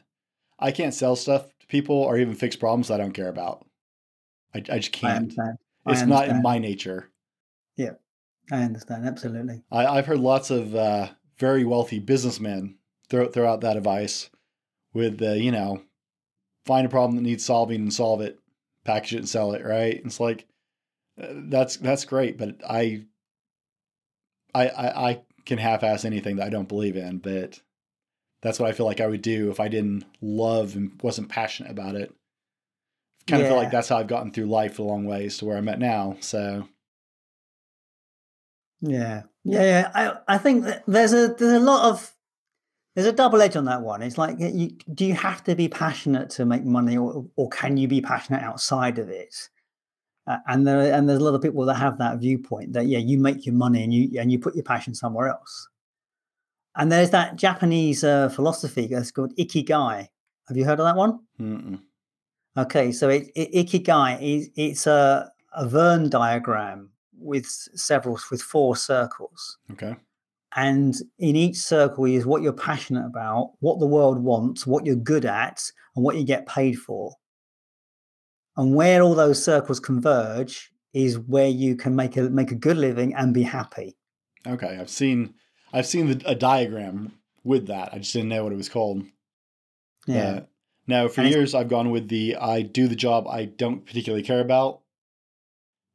[0.57, 3.67] I can't sell stuff to people or even fix problems I don't care about.
[4.55, 5.31] I, I just can't.
[5.39, 7.11] I it's not in my nature.
[7.75, 7.91] Yeah,
[8.51, 9.61] I understand absolutely.
[9.71, 12.79] I, have heard lots of uh, very wealthy businessmen
[13.11, 14.31] throw throw out that advice
[14.91, 15.83] with the you know
[16.65, 18.39] find a problem that needs solving and solve it,
[18.85, 19.63] package it and sell it.
[19.63, 20.01] Right?
[20.03, 20.47] It's like
[21.21, 23.05] uh, that's that's great, but I
[24.55, 27.59] I I, I can half-ass anything that I don't believe in, but
[28.41, 31.71] that's what I feel like I would do if I didn't love and wasn't passionate
[31.71, 32.13] about it.
[33.25, 33.47] Kind yeah.
[33.47, 35.67] of feel like that's how I've gotten through life a long ways to where I'm
[35.69, 36.17] at now.
[36.19, 36.67] So
[38.81, 39.91] Yeah, yeah, yeah.
[40.27, 42.13] I I think there's a there's a lot of
[42.95, 44.01] there's a double edge on that one.
[44.01, 47.77] It's like, you, do you have to be passionate to make money, or or can
[47.77, 49.49] you be passionate outside of it?
[50.27, 52.99] Uh, and there and there's a lot of people that have that viewpoint that yeah,
[52.99, 55.69] you make your money and you and you put your passion somewhere else.
[56.75, 60.07] And there's that Japanese uh, philosophy that's called ikigai.
[60.47, 61.19] Have you heard of that one?
[61.39, 61.81] Mm-mm.
[62.57, 68.75] Okay, so it, it, ikigai is it's a a Venn diagram with several with four
[68.75, 69.57] circles.
[69.71, 69.95] Okay.
[70.55, 74.95] And in each circle is what you're passionate about, what the world wants, what you're
[74.95, 75.61] good at,
[75.95, 77.13] and what you get paid for.
[78.57, 82.77] And where all those circles converge is where you can make a make a good
[82.77, 83.95] living and be happy.
[84.45, 85.35] Okay, I've seen
[85.71, 87.93] I've seen the, a diagram with that.
[87.93, 89.03] I just didn't know what it was called.
[90.07, 90.29] Yeah.
[90.29, 90.41] Uh,
[90.87, 94.23] now, for And years, I've gone with the I do the job I don't particularly
[94.23, 94.81] care about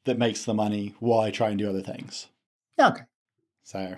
[0.05, 2.29] that makes the money while I try and do other things.
[2.79, 3.03] Okay.
[3.65, 3.97] So,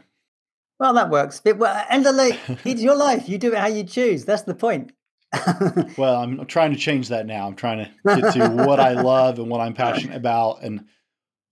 [0.79, 1.41] Well, that works.
[1.45, 3.29] It, well, and the like, it's your life.
[3.29, 4.25] You do it how you choose.
[4.25, 4.93] That's the point.
[5.99, 7.47] well, I'm trying to change that now.
[7.47, 10.87] I'm trying to get to what I love and what I'm passionate about and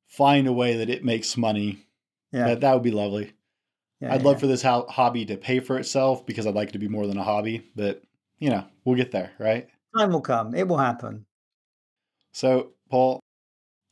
[0.08, 1.86] find a way that it makes money.
[2.32, 2.48] yeah.
[2.48, 3.32] That, that would be lovely.
[4.00, 6.72] yeah, I'd love for this ho- hobby to pay for itself because I'd like it
[6.72, 8.02] to be more than a hobby, but
[8.38, 9.68] you know, we'll get there, right?
[9.96, 10.54] time will come.
[10.54, 11.26] It will happen.
[12.32, 13.20] So, Paul,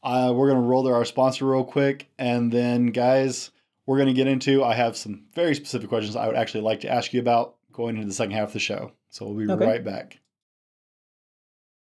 [0.03, 2.09] uh, we're going to roll to our sponsor real quick.
[2.19, 3.51] And then, guys,
[3.87, 4.65] we're going to get into.
[4.65, 7.97] I have some very specific questions I would actually like to ask you about going
[7.97, 8.93] into the second half of the show.
[9.11, 9.67] So, we'll be Okay.
[9.67, 10.21] right back.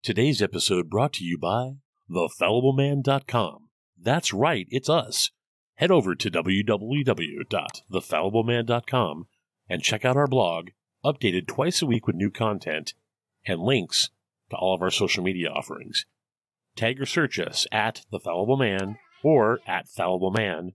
[0.01, 1.73] Today's episode brought to you by
[2.09, 3.69] thefallibleman.com.
[4.01, 5.31] That's right, it's us.
[5.75, 9.27] Head over to www.thefallibleman.com
[9.69, 10.69] and check out our blog,
[11.03, 12.93] updated twice a week with new content
[13.45, 14.09] and links
[14.49, 16.05] to all of our social media offerings.
[16.75, 20.73] Tag or search us at The Fallible Man or at Fallible Man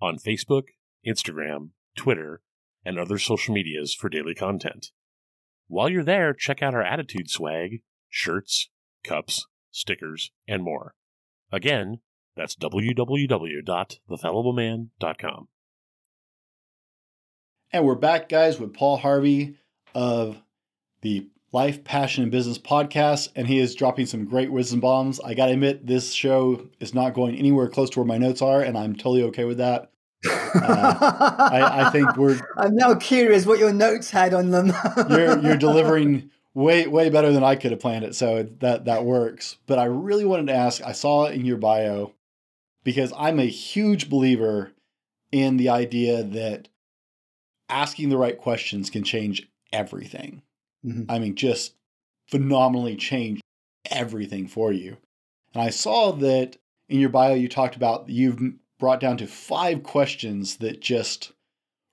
[0.00, 0.64] on Facebook,
[1.06, 2.42] Instagram, Twitter,
[2.84, 4.90] and other social medias for daily content.
[5.68, 8.70] While you're there, check out our attitude swag, shirts,
[9.04, 10.94] cups, stickers, and more.
[11.52, 12.00] Again,
[12.34, 15.48] that's www.thefallibleman.com.
[17.70, 19.58] And we're back, guys, with Paul Harvey
[19.94, 20.40] of
[21.02, 23.28] the Life, Passion, and Business podcast.
[23.36, 25.20] And he is dropping some great wisdom bombs.
[25.20, 28.40] I got to admit, this show is not going anywhere close to where my notes
[28.40, 29.90] are, and I'm totally okay with that.
[30.26, 34.72] I, I think we're I'm now curious what your notes had on them.
[35.10, 38.14] you're you're delivering way way better than I could have planned it.
[38.14, 39.56] So that that works.
[39.66, 40.82] But I really wanted to ask.
[40.82, 42.12] I saw it in your bio
[42.84, 44.72] because I'm a huge believer
[45.30, 46.68] in the idea that
[47.68, 50.42] asking the right questions can change everything.
[50.84, 51.06] Mhm.
[51.08, 51.74] I mean, just
[52.28, 53.40] phenomenally change
[53.90, 54.96] everything for you.
[55.54, 56.56] And I saw that
[56.88, 58.40] in your bio you talked about you've
[58.78, 61.32] brought down to five questions that just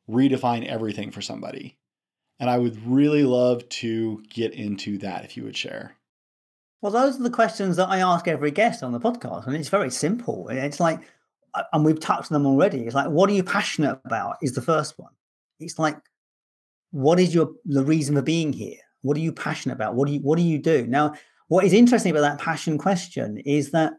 [0.09, 1.77] redefine everything for somebody.
[2.39, 5.95] And I would really love to get into that if you would share.
[6.81, 9.69] Well, those are the questions that I ask every guest on the podcast, and it's
[9.69, 10.49] very simple.
[10.49, 10.99] It's like,
[11.53, 12.81] uh, and we've touched on them already.
[12.81, 14.37] It's like, what are you passionate about?
[14.41, 15.13] Is the first one.
[15.59, 15.97] It's like,
[16.91, 18.77] what is your the reason for being here?
[19.01, 19.95] What are you passionate about?
[19.95, 20.85] What do you what do you do?
[20.85, 21.13] Now,
[21.47, 23.93] what is interesting about that passion question is that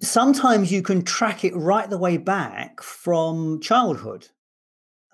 [0.00, 4.28] sometimes you can track it right the way back from childhood.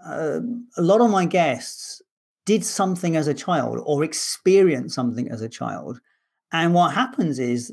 [0.05, 0.40] Uh,
[0.77, 2.03] a lot of my guests
[2.46, 6.01] did something as a child or experienced something as a child.
[6.53, 7.73] And what happens is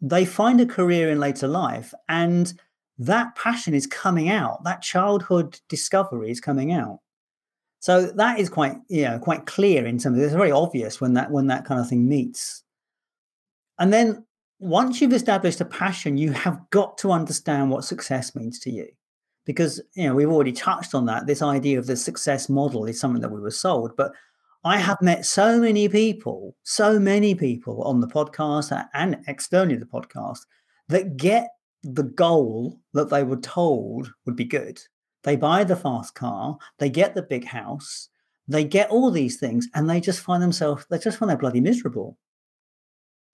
[0.00, 2.52] they find a career in later life and
[2.98, 4.64] that passion is coming out.
[4.64, 7.00] That childhood discovery is coming out.
[7.80, 11.14] So that is quite, you know, quite clear in terms of it's very obvious when
[11.14, 12.64] that when that kind of thing meets.
[13.78, 14.26] And then
[14.58, 18.88] once you've established a passion, you have got to understand what success means to you.
[19.44, 21.26] Because you know we've already touched on that.
[21.26, 23.96] This idea of the success model is something that we were sold.
[23.96, 24.12] But
[24.64, 29.86] i have met so many people so many people on the podcast and externally the
[29.86, 30.40] podcast
[30.88, 31.50] that get
[31.84, 34.80] the goal that they were told would be good.
[35.22, 38.08] They buy the fast car they get the big house
[38.48, 41.60] they get all these things and they just find themselves they just find they're bloody
[41.60, 42.16] miserable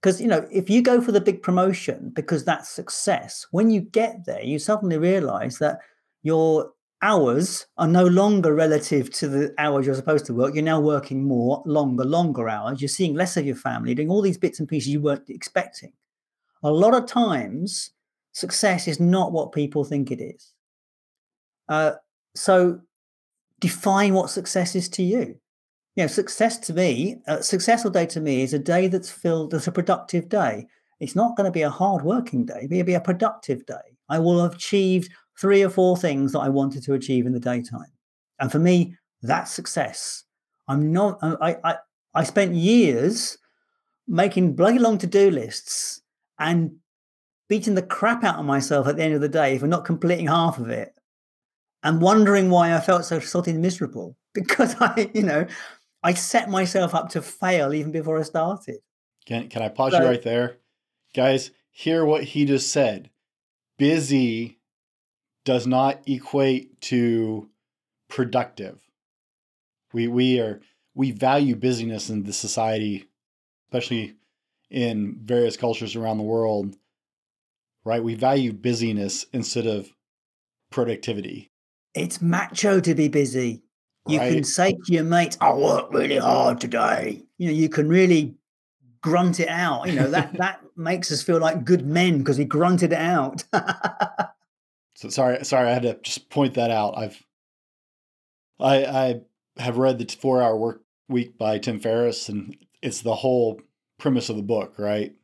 [0.04, 3.80] because you know if you go for the big promotion because that's success when you
[3.80, 5.78] get there you suddenly realize that
[6.22, 10.54] your hours are no longer relative to the hours you're supposed to work.
[10.54, 12.80] You're now working more, longer, longer hours.
[12.80, 15.92] You're seeing less of your family, doing all these bits and pieces you weren't expecting.
[16.62, 17.90] A lot of times,
[18.32, 20.54] success is not what people think it is.
[21.68, 21.92] Uh,
[22.34, 22.80] so,
[23.60, 25.38] define what success is to you.
[25.96, 29.52] You know, success to me, a successful day to me is a day that's filled,
[29.52, 30.66] that's a productive day.
[31.00, 34.18] It's not going to be a hard working day, it'll be a productive day I
[34.18, 37.92] will have achieved three or four things that I wanted to achieve in the daytime.
[38.38, 40.24] And for me, that's success.
[40.68, 41.76] I'm not, I, I,
[42.14, 43.38] I spent years
[44.06, 46.02] making bloody long to do lists
[46.38, 46.76] and
[47.48, 50.26] beating the crap out of myself at the end of the day for not completing
[50.26, 50.94] half of it
[51.82, 55.46] and wondering why I felt so sodding miserable because I, you know,
[56.04, 58.76] I set myself up to fail even before I started.
[59.24, 60.58] Can, can I pause so, you right there?
[61.14, 63.08] Guys, hear what he just said.
[63.78, 64.58] Busy
[65.46, 67.48] does not equate to
[68.08, 68.78] productive.
[69.94, 70.60] We we are
[70.94, 73.08] we value busyness in the society,
[73.68, 74.14] especially
[74.70, 76.76] in various cultures around the world.
[77.84, 78.02] Right?
[78.02, 79.90] We value busyness instead of
[80.70, 81.50] productivity.
[81.94, 83.62] It's macho to be busy.
[84.06, 84.34] You right.
[84.34, 87.22] can say to your mates, I worked really hard today.
[87.38, 88.34] You know, you can really
[89.00, 89.86] grunt it out.
[89.86, 93.44] You know, that that makes us feel like good men because we grunted it out.
[94.94, 96.98] so sorry, sorry, I had to just point that out.
[96.98, 97.22] I've
[98.60, 99.20] I I
[99.62, 103.60] have read the four hour work week by Tim Ferriss, and it's the whole
[103.98, 105.14] premise of the book, right?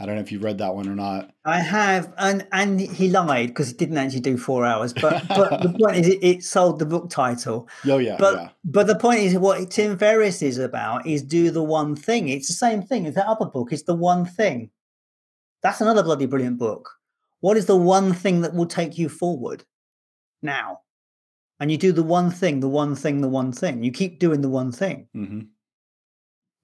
[0.00, 1.32] I don't know if you've read that one or not.
[1.44, 4.92] I have, and and he lied because he didn't actually do four hours.
[4.92, 7.68] But but the point is, it, it, sold the book title.
[7.84, 8.48] Oh yeah, but yeah.
[8.64, 12.28] but the point is, what Tim Ferriss is about is do the one thing.
[12.28, 13.72] It's the same thing as that other book.
[13.72, 14.70] It's the one thing.
[15.64, 16.90] That's another bloody brilliant book.
[17.40, 19.64] What is the one thing that will take you forward
[20.42, 20.80] now?
[21.58, 23.82] And you do the one thing, the one thing, the one thing.
[23.82, 25.08] You keep doing the one thing.
[25.16, 25.40] Mm-hmm.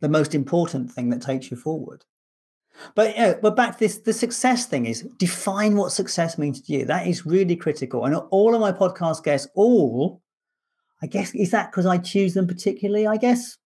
[0.01, 2.05] The most important thing that takes you forward.
[2.95, 6.73] But yeah, but back to this the success thing is define what success means to
[6.73, 6.85] you.
[6.85, 8.05] That is really critical.
[8.05, 10.23] And all of my podcast guests, all,
[11.03, 13.07] I guess, is that because I choose them particularly?
[13.07, 13.57] I guess.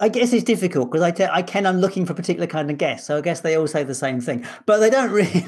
[0.00, 2.70] I guess it's difficult because I, te- I can I'm looking for a particular kind
[2.70, 5.46] of guest, so I guess they all say the same thing, but they don't really.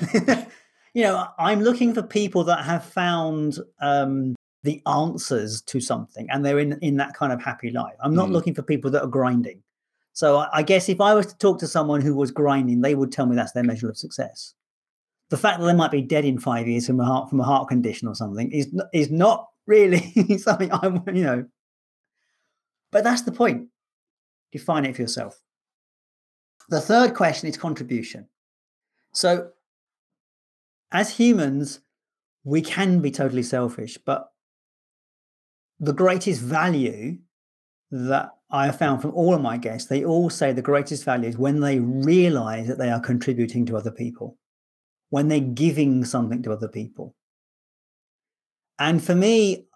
[0.95, 6.45] you know, I'm looking for people that have found um, the answers to something, and
[6.45, 7.97] they're in in that kind of happy life.
[8.01, 8.33] I'm not mm.
[8.33, 9.63] looking for people that are grinding.
[10.17, 13.13] So I guess if I was to talk to someone who was grinding, they would
[13.13, 14.55] tell me that's their measure of success.
[15.29, 17.45] The fact that they might be dead in five years from a heart from a
[17.45, 21.45] heart condition or something is is not really something I'm you know.
[22.91, 23.69] But that's the point.
[24.53, 25.39] Define it for yourself.
[26.71, 28.27] The third question is contribution.
[29.13, 29.51] So
[30.93, 31.81] as humans,
[32.43, 34.33] we can be totally selfish, but
[35.79, 37.19] the greatest value
[37.91, 41.29] that I have found from all of my guests, they all say the greatest value
[41.29, 44.39] is when they realize that they are contributing to other people,
[45.11, 47.15] when they're giving something to other people.
[48.79, 49.67] And for me,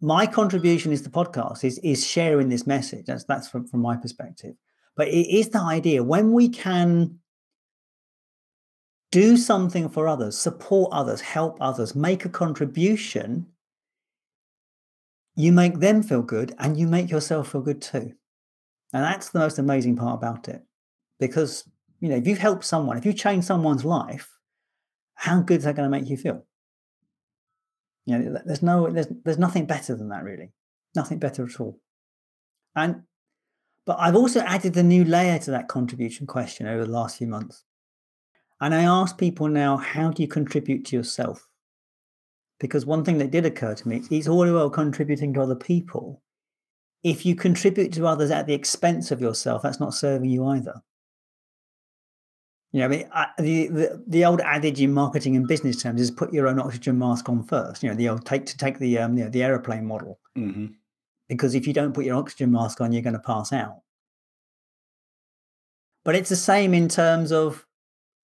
[0.00, 3.06] my contribution is the podcast, is, is sharing this message.
[3.06, 4.54] That's that's from, from my perspective.
[4.96, 7.18] But it is the idea when we can
[9.10, 13.46] do something for others, support others, help others, make a contribution,
[15.38, 18.12] you make them feel good and you make yourself feel good too.
[18.92, 20.62] And that's the most amazing part about it.
[21.20, 21.62] Because,
[22.00, 24.28] you know, if you've helped someone, if you change someone's life,
[25.14, 26.44] how good is that going to make you feel?
[28.04, 30.50] You know, there's no, there's, there's nothing better than that, really.
[30.96, 31.78] Nothing better at all.
[32.74, 33.02] And,
[33.86, 37.28] but I've also added a new layer to that contribution question over the last few
[37.28, 37.62] months.
[38.60, 41.47] And I ask people now, how do you contribute to yourself?
[42.60, 46.22] Because one thing that did occur to me, it's all well contributing to other people.
[47.04, 50.82] If you contribute to others at the expense of yourself, that's not serving you either.
[52.72, 56.10] You know, I mean, the, the, the old adage in marketing and business terms is
[56.10, 57.82] put your own oxygen mask on first.
[57.82, 60.18] You know, the old take to take the um, you know, the aeroplane model.
[60.36, 60.66] Mm-hmm.
[61.28, 63.80] Because if you don't put your oxygen mask on, you're going to pass out.
[66.04, 67.66] But it's the same in terms of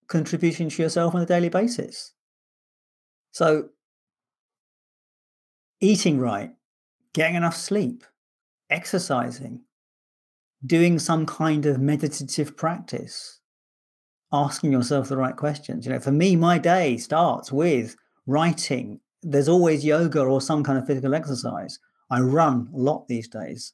[0.07, 2.13] contributing to yourself on a daily basis.
[3.31, 3.69] So,
[5.81, 6.51] eating right,
[7.13, 8.03] getting enough sleep,
[8.69, 9.61] exercising,
[10.65, 13.39] doing some kind of meditative practice,
[14.31, 15.85] asking yourself the right questions.
[15.85, 17.95] You know, for me, my day starts with
[18.25, 18.99] writing.
[19.21, 21.79] There's always yoga or some kind of physical exercise.
[22.09, 23.73] I run a lot these days.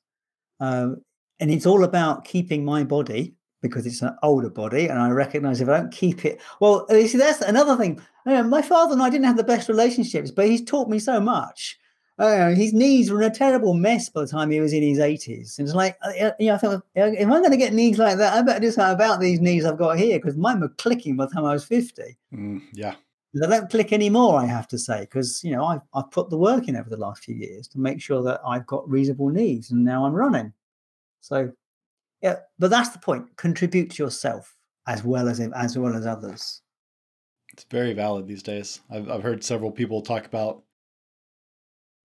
[0.59, 1.01] Um,
[1.39, 5.61] and it's all about keeping my body because it's an older body, and I recognise
[5.61, 8.01] if I don't keep it, well, you see, that's another thing.
[8.25, 11.77] My father and I didn't have the best relationships, but he's taught me so much.
[12.21, 14.99] Uh, his knees were in a terrible mess by the time he was in his
[14.99, 15.57] 80s.
[15.57, 18.17] And it's like, uh, you know, I thought, if I'm going to get knees like
[18.17, 21.15] that, I better do something about these knees I've got here because mine were clicking
[21.15, 22.17] by the time I was 50.
[22.33, 22.95] Mm, yeah.
[23.33, 26.37] They don't click anymore, I have to say, because, you know, I've, I've put the
[26.37, 29.71] work in over the last few years to make sure that I've got reasonable knees
[29.71, 30.53] and now I'm running.
[31.21, 31.51] So
[32.21, 33.35] yeah, but that's the point.
[33.35, 34.55] Contribute to yourself
[34.87, 36.61] as well as as well as others.
[37.53, 38.81] It's very valid these days.
[38.91, 40.63] I've I've heard several people talk about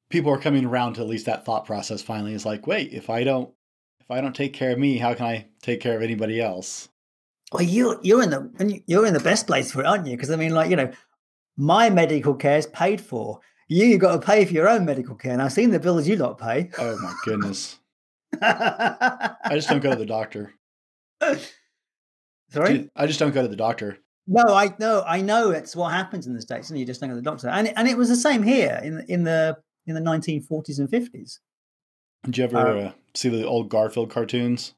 [0.08, 2.34] people are coming around to at least that thought process finally.
[2.34, 3.50] Is like, wait, if I don't
[4.00, 6.88] if I don't take care of me, how can I take care of anybody else?
[7.52, 10.16] Well, you you're in the you're in the best place for it, aren't you?
[10.16, 10.92] Because I mean, like you know,
[11.56, 13.40] my medical care is paid for.
[13.68, 15.32] You got to pay for your own medical care.
[15.32, 16.70] And I've seen the bills you lot pay.
[16.78, 17.78] Oh my goodness!
[18.40, 20.52] I just don't go to the doctor.
[22.50, 23.98] Sorry, I just don't go to the doctor.
[24.28, 27.10] No, I know, I know it's what happens in the states, and you just don't
[27.10, 27.48] go to the doctor.
[27.48, 31.38] And and it was the same here in in the in the 1940s and 50s.
[32.24, 34.74] Did you ever uh, uh, see the old Garfield cartoons?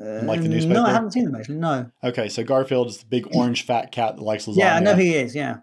[0.00, 0.74] Uh, like the newspaper?
[0.74, 1.56] No, I haven't seen them actually.
[1.56, 1.90] No.
[2.02, 4.56] Okay, so Garfield is the big orange fat cat that likes lasagna.
[4.58, 5.34] Yeah, I know who he is.
[5.34, 5.58] Yeah.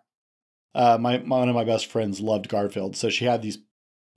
[0.76, 3.60] Uh, my, my one of my best friends loved Garfield, so she had these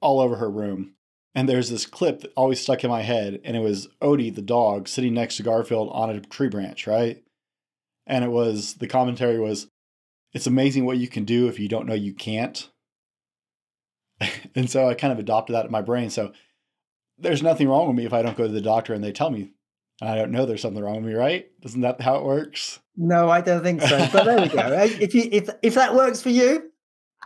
[0.00, 0.94] all over her room.
[1.34, 4.42] And there's this clip that always stuck in my head, and it was Odie the
[4.42, 7.22] dog sitting next to Garfield on a tree branch, right?
[8.06, 9.68] And it was the commentary was,
[10.34, 12.68] "It's amazing what you can do if you don't know you can't."
[14.54, 16.10] and so I kind of adopted that in my brain.
[16.10, 16.32] So
[17.18, 19.30] there's nothing wrong with me if I don't go to the doctor and they tell
[19.30, 19.52] me
[20.02, 21.48] I don't know there's something wrong with me, right?
[21.62, 22.80] Isn't that how it works?
[22.96, 24.08] No, I don't think so.
[24.12, 24.82] But there we go.
[25.00, 26.72] if you if if that works for you,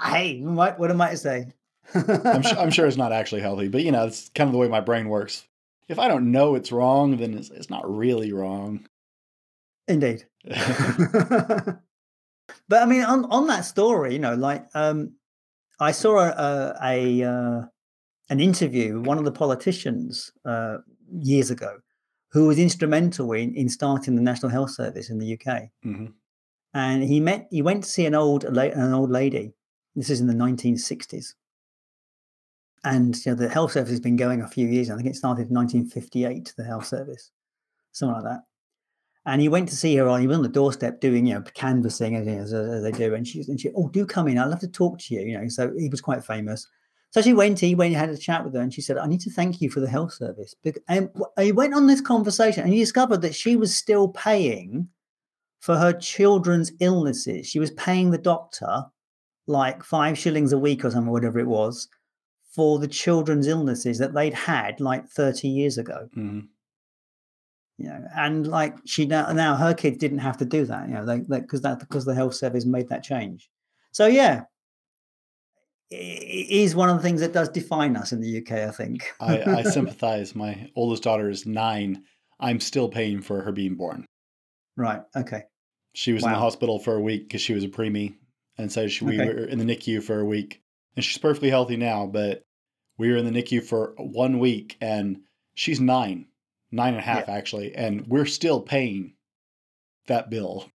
[0.03, 1.53] hey, what, what am I to say?
[1.95, 4.59] I'm, sure, I'm sure it's not actually healthy, but you know, it's kind of the
[4.59, 5.47] way my brain works.
[5.89, 8.87] If I don't know it's wrong, then it's, it's not really wrong.
[9.89, 10.25] Indeed.
[10.45, 11.79] but
[12.71, 15.13] I mean, on on that story, you know, like um,
[15.79, 17.63] I saw a a, a uh,
[18.31, 20.79] an interview with one of the politicians uh,
[21.11, 21.79] years ago,
[22.33, 25.71] who was instrumental in, in starting the National Health Service in the UK.
[25.85, 26.07] Mm-hmm.
[26.75, 29.55] And he met he went to see an old an old lady.
[29.95, 31.33] This is in the 1960s.
[32.85, 34.91] And you know, the health service has been going a few years.
[34.91, 37.31] I think it started in 1958, the health service,
[37.93, 38.43] something like that.
[39.27, 41.43] And he went to see her on, he was on the doorstep doing, you know,
[41.55, 43.13] canvassing as, as, they do.
[43.13, 44.39] And she, and she, oh, do come in.
[44.39, 45.49] I'd love to talk to you, you know.
[45.49, 46.67] So he was quite famous.
[47.11, 49.07] So she went, he went, and had a chat with her, and she said, I
[49.07, 50.55] need to thank you for the health service.
[50.89, 51.11] And
[51.41, 54.89] he went on this conversation and he discovered that she was still paying
[55.61, 57.47] for her children's illnesses.
[57.47, 58.85] She was paying the doctor
[59.47, 61.89] like five shillings a week or something, whatever it was,
[62.51, 66.09] for the children's illnesses that they'd had like 30 years ago.
[66.17, 66.41] Mm-hmm.
[67.79, 70.95] You know, and like she now, now her kids didn't have to do that, you
[70.95, 73.51] know, they because that because the health service made that change.
[73.93, 74.45] So yeah,
[75.91, 79.05] it is one of the things that does define us in the UK, I think.
[79.21, 80.35] I, I sympathize.
[80.35, 82.03] My oldest daughter is nine.
[82.41, 84.07] I'm still paying for her being born.
[84.77, 85.03] Right.
[85.15, 85.45] Okay.
[85.95, 86.29] She was wow.
[86.29, 88.17] in the hospital for a week because she was a preemie,
[88.59, 89.33] and so she, we okay.
[89.33, 90.61] were in the NICU for a week,
[90.95, 92.07] and she's perfectly healthy now.
[92.07, 92.43] But
[92.99, 95.21] we were in the NICU for one week, and
[95.55, 96.27] she's nine,
[96.71, 97.35] nine and a half yeah.
[97.35, 99.15] actually, and we're still paying
[100.07, 100.71] that bill.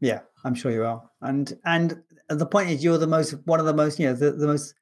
[0.00, 1.02] Yeah, I'm sure you are.
[1.20, 4.32] And and the point is, you're the most one of the most you know the,
[4.32, 4.74] the most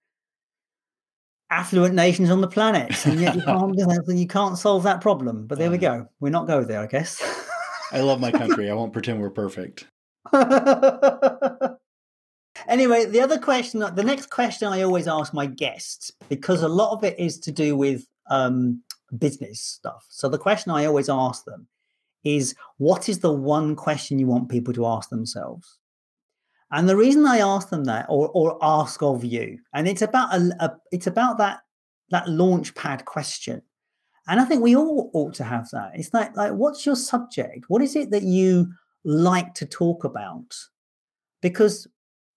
[1.51, 3.77] affluent nations on the planet, and yet you can't
[4.09, 5.47] you can't solve that problem.
[5.47, 6.09] But there we go.
[6.21, 7.23] We're not going there, I guess.
[7.93, 8.71] I love my country.
[8.71, 9.87] I won't pretend we're perfect.
[12.69, 16.93] anyway, the other question, the next question I always ask my guests, because a lot
[16.93, 18.83] of it is to do with um,
[19.17, 20.05] business stuff.
[20.09, 21.67] So the question I always ask them
[22.25, 25.79] is, what is the one question you want people to ask themselves?
[26.71, 30.35] And the reason I ask them that, or or ask of you, and it's about
[30.35, 31.61] a, a it's about that
[32.11, 33.63] that launch pad question.
[34.27, 35.93] And I think we all ought to have that.
[35.95, 37.65] It's like, like, what's your subject?
[37.69, 38.71] What is it that you
[39.05, 40.55] like to talk about?
[41.41, 41.87] Because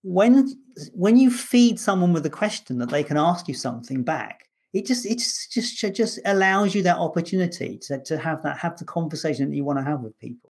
[0.03, 0.49] when
[0.93, 4.85] when you feed someone with a question that they can ask you something back, it
[4.85, 9.49] just it just just, allows you that opportunity to, to have that have the conversation
[9.49, 10.51] that you want to have with people.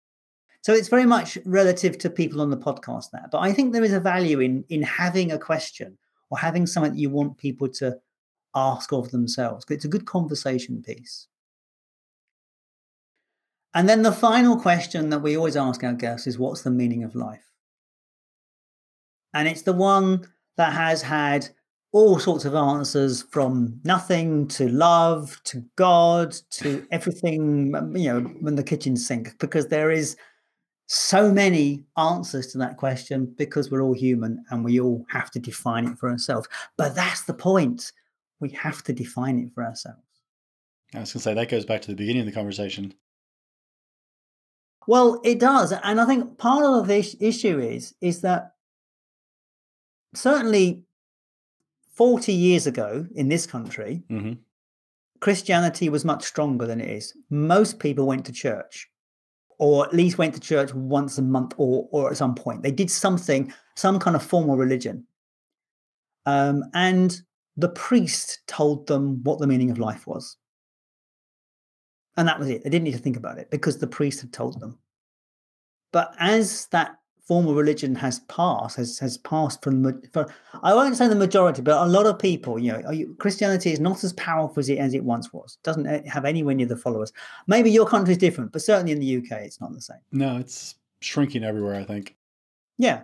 [0.62, 3.26] So it's very much relative to people on the podcast there.
[3.30, 5.98] But I think there is a value in in having a question
[6.30, 7.98] or having something that you want people to
[8.54, 9.64] ask of themselves.
[9.68, 11.28] It's a good conversation piece.
[13.74, 17.04] And then the final question that we always ask our guests is what's the meaning
[17.04, 17.44] of life?
[19.34, 21.50] And it's the one that has had
[21.96, 28.30] all sorts of answers from nothing to love to God to everything, um, you know,
[28.46, 30.14] in the kitchen sink, because there is
[30.88, 35.38] so many answers to that question because we're all human and we all have to
[35.38, 36.46] define it for ourselves.
[36.76, 37.92] But that's the point.
[38.40, 40.02] We have to define it for ourselves.
[40.94, 42.92] I was going to say that goes back to the beginning of the conversation.
[44.86, 48.52] Well, it does, and I think part of the issue is is that
[50.14, 50.84] certainly
[51.96, 54.34] forty years ago in this country, mm-hmm.
[55.20, 57.14] Christianity was much stronger than it is.
[57.30, 58.88] Most people went to church
[59.58, 62.62] or at least went to church once a month or or at some point.
[62.62, 65.06] They did something, some kind of formal religion.
[66.26, 67.20] Um, and
[67.56, 70.36] the priest told them what the meaning of life was.
[72.16, 72.64] And that was it.
[72.64, 74.78] They didn't need to think about it because the priest had told them.
[75.92, 76.96] But as that
[77.26, 81.84] formal religion has passed, has has passed from, for, I won't say the majority, but
[81.84, 85.04] a lot of people, you know, Christianity is not as powerful as it as it
[85.04, 85.58] once was.
[85.60, 87.12] It Doesn't eh, have anywhere near the followers.
[87.46, 89.98] Maybe your country is different, but certainly in the UK, it's not the same.
[90.12, 91.74] No, it's shrinking everywhere.
[91.74, 92.16] I think.
[92.78, 93.02] Yeah,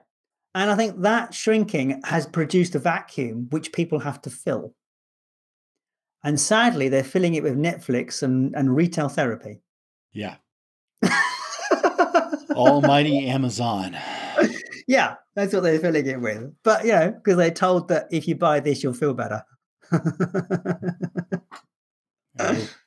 [0.54, 4.74] and I think that shrinking has produced a vacuum which people have to fill.
[6.24, 9.60] And sadly, they're filling it with Netflix and, and retail therapy.
[10.12, 10.36] Yeah.
[12.54, 13.96] Almighty Amazon.
[14.88, 16.52] Yeah, that's what they're filling it with.
[16.64, 19.44] But, you know, because they're told that if you buy this, you'll feel better.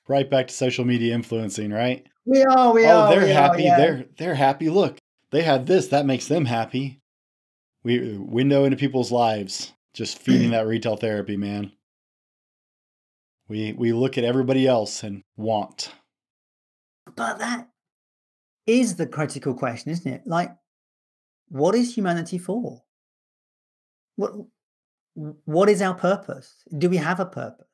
[0.08, 2.06] right back to social media influencing, right?
[2.26, 3.10] We are, we oh, are.
[3.10, 3.64] they're happy.
[3.64, 3.78] Are, yeah.
[3.78, 4.70] They're they're happy.
[4.70, 4.98] Look,
[5.32, 5.88] they had this.
[5.88, 7.02] That makes them happy.
[7.84, 11.72] We window into people's lives, just feeding that retail therapy, man.
[13.48, 15.92] We we look at everybody else and want.
[17.16, 17.70] But that
[18.68, 20.22] is the critical question, isn't it?
[20.26, 20.52] Like,
[21.50, 22.82] what is humanity for?
[24.16, 24.32] What
[25.16, 26.64] what is our purpose?
[26.78, 27.68] Do we have a purpose?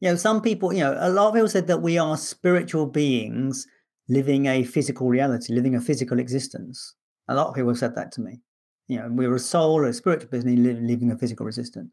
[0.00, 2.86] You know, some people, you know, a lot of people said that we are spiritual
[2.86, 3.66] beings
[4.08, 6.94] living a physical reality, living a physical existence.
[7.28, 8.40] A lot of people have said that to me.
[8.86, 11.90] You know, we're a soul, a spiritual being living a physical existence.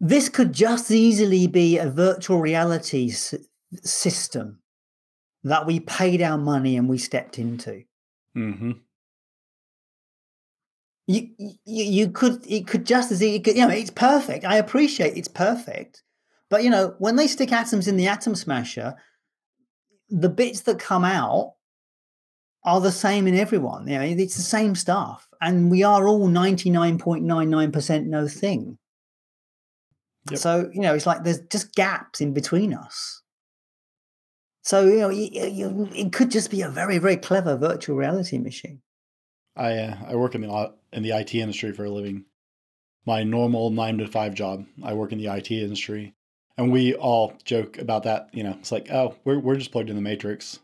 [0.00, 4.60] This could just easily be a virtual reality system
[5.44, 7.84] that we paid our money and we stepped into.
[8.36, 8.72] Mm-hmm.
[11.06, 14.44] You, you, you could, it could just as it could, you know, it's perfect.
[14.46, 16.02] I appreciate it's perfect.
[16.48, 18.94] But, you know, when they stick atoms in the atom smasher,
[20.08, 21.54] the bits that come out
[22.64, 23.86] are the same in everyone.
[23.86, 25.28] You know, it's the same stuff.
[25.42, 28.78] And we are all 99.99% no thing.
[30.30, 30.38] Yep.
[30.38, 33.20] So, you know, it's like there's just gaps in between us.
[34.64, 38.38] So, you know, you, you, it could just be a very, very clever virtual reality
[38.38, 38.80] machine.
[39.54, 42.24] I uh, I work in the in the IT industry for a living.
[43.06, 44.64] My normal nine to five job.
[44.82, 46.14] I work in the IT industry,
[46.56, 48.30] and we all joke about that.
[48.32, 50.58] You know, it's like, oh, we're we're just plugged in the Matrix.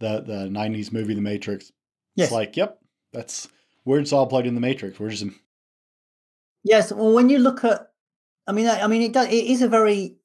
[0.00, 1.72] The the '90s movie, The Matrix.
[2.16, 2.26] Yes.
[2.26, 2.78] It's like, yep,
[3.12, 3.48] that's
[3.84, 4.98] we're just all plugged in the Matrix.
[4.98, 5.24] We're just.
[6.64, 7.92] Yes, well, when you look at,
[8.46, 9.28] I mean, I, I mean, it does.
[9.28, 10.16] It is a very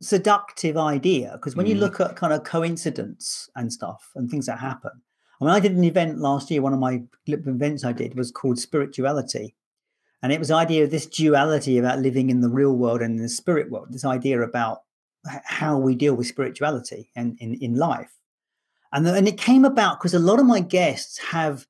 [0.00, 1.70] seductive idea because when mm.
[1.70, 4.90] you look at kind of coincidence and stuff and things that happen.
[5.40, 6.62] I mean, I did an event last year.
[6.62, 9.54] One of my events I did was called Spirituality.
[10.22, 13.16] And it was the idea of this duality about living in the real world and
[13.16, 14.82] in the spirit world, this idea about
[15.44, 18.12] how we deal with spirituality and in, in life.
[18.92, 21.66] And, the, and it came about because a lot of my guests have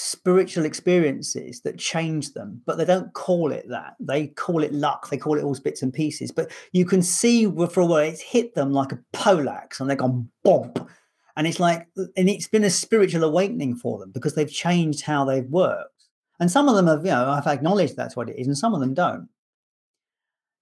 [0.00, 3.96] spiritual experiences that change them, but they don't call it that.
[3.98, 5.10] They call it luck.
[5.10, 6.30] They call it all bits and pieces.
[6.30, 9.98] But you can see for a while it's hit them like a poleaxe and they've
[9.98, 10.72] gone bomb.
[11.36, 15.24] And it's like, and it's been a spiritual awakening for them because they've changed how
[15.24, 16.04] they've worked.
[16.38, 18.74] And some of them have, you know, I've acknowledged that's what it is, and some
[18.74, 19.28] of them don't.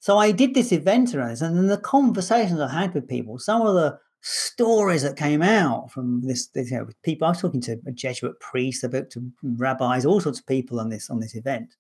[0.01, 3.39] So I did this event around this, and then the conversations I had with people,
[3.39, 3.99] some of the
[4.29, 7.27] stories that came out from this, this you know, people.
[7.27, 10.89] I was talking to a Jesuit priest, spoke to rabbis, all sorts of people on
[10.89, 11.77] this on this event.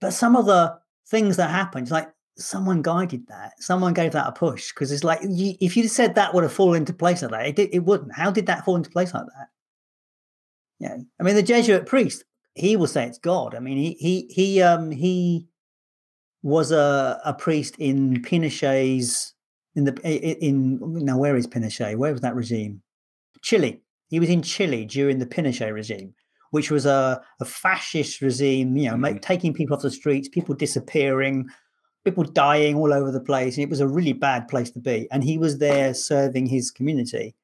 [0.00, 2.08] But some of the things that happened, like
[2.38, 6.14] someone guided that, someone gave that a push because it's like you, if you said
[6.14, 8.14] that would have fallen into place like that, it, it wouldn't.
[8.14, 9.48] How did that fall into place like that?
[10.78, 12.24] Yeah, I mean the Jesuit priest,
[12.54, 13.54] he will say it's God.
[13.54, 15.46] I mean he he he um he
[16.42, 19.34] was a a priest in Pinochet's
[19.78, 21.96] in the in now where is Pinochet?
[21.96, 22.82] Where was that regime?
[23.42, 23.80] Chile.
[24.08, 26.14] He was in Chile during the Pinochet regime,
[26.50, 28.76] which was a, a fascist regime.
[28.76, 29.02] You know, mm-hmm.
[29.02, 31.46] make, taking people off the streets, people disappearing,
[32.04, 35.06] people dying all over the place, and it was a really bad place to be.
[35.12, 37.36] And he was there serving his community.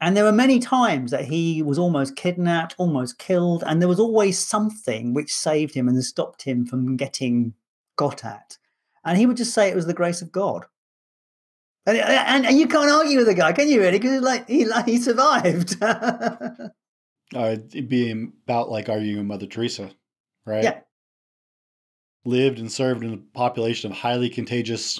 [0.00, 4.00] And there were many times that he was almost kidnapped, almost killed, and there was
[4.00, 7.54] always something which saved him and stopped him from getting
[7.96, 8.58] got at.
[9.04, 10.66] And he would just say it was the grace of God.
[11.86, 13.80] And, and, and you can't argue with the guy, can you?
[13.80, 13.98] Really?
[13.98, 15.76] Because like he like he survived.
[15.82, 16.68] uh,
[17.34, 19.90] it'd be about like arguing with Mother Teresa,
[20.46, 20.64] right?
[20.64, 20.80] Yeah.
[22.24, 24.98] Lived and served in a population of highly contagious,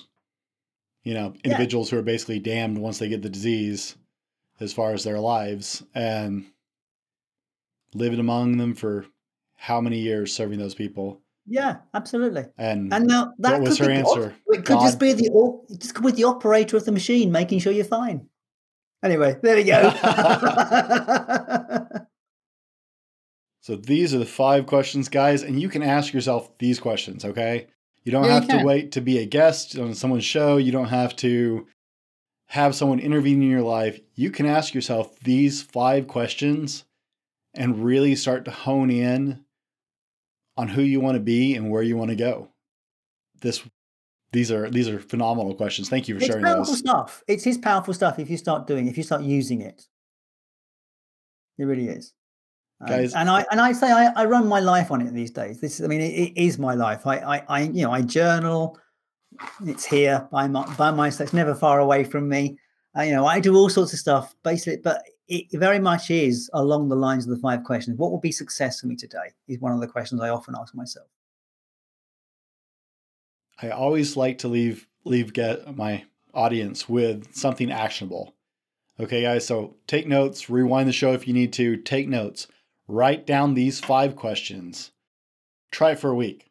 [1.05, 1.97] you know, individuals yeah.
[1.97, 3.97] who are basically damned once they get the disease,
[4.61, 6.45] as far as their lives, and
[7.95, 9.07] lived among them for
[9.57, 12.47] how many years serving those people yeah, absolutely.
[12.57, 14.35] And and now that was could her be, answer?
[14.49, 14.83] It could God.
[14.83, 18.29] just be the just with the operator of the machine making sure you're fine.
[19.03, 19.83] Anyway, there we go.
[23.61, 27.67] so these are the five questions, guys, and you can ask yourself these questions, okay?
[28.05, 30.57] You don't Yeah, you have to wait to be a guest on someone's show.
[30.57, 31.67] You don't have to
[32.47, 34.01] have someone intervene in your life.
[34.15, 36.87] You can ask yourself these five questions
[37.53, 39.44] and really start to hone in
[40.57, 42.49] on who you want to be and where you want to go.
[43.41, 43.63] This
[44.33, 45.89] these are these are phenomenal questions.
[45.89, 46.79] Thank you for it's sharing powerful those.
[46.79, 47.23] stuff.
[47.29, 49.87] It's his powerful stuff if you start doing, if you start using it.
[51.59, 52.13] It really is.
[52.81, 55.31] Um, Guys- and I and I say I, I run my life on it these
[55.31, 55.61] days.
[55.61, 57.07] This I mean it, it is my life.
[57.07, 58.79] I, I I you know I journal.
[59.65, 61.25] It's here by my by my side.
[61.25, 62.59] It's never far away from me.
[62.97, 66.51] Uh, you know I do all sorts of stuff basically, but it very much is
[66.53, 67.99] along the lines of the five questions.
[67.99, 69.33] What will be success for me today?
[69.49, 71.09] Is one of the questions I often ask myself.
[73.61, 78.35] I always like to leave leave get my audience with something actionable.
[78.99, 82.47] Okay, guys, so take notes, rewind the show if you need to, take notes.
[82.87, 84.93] Write down these five questions.
[85.73, 86.51] Try it for a week.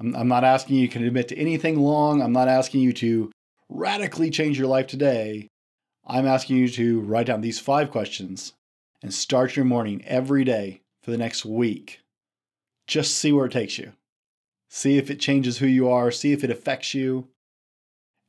[0.00, 2.22] I'm, I'm not asking you to commit to anything long.
[2.22, 3.30] I'm not asking you to
[3.68, 5.48] radically change your life today.
[6.04, 8.54] I'm asking you to write down these five questions
[9.02, 12.00] and start your morning every day for the next week.
[12.86, 13.92] Just see where it takes you.
[14.68, 16.10] See if it changes who you are.
[16.10, 17.28] See if it affects you.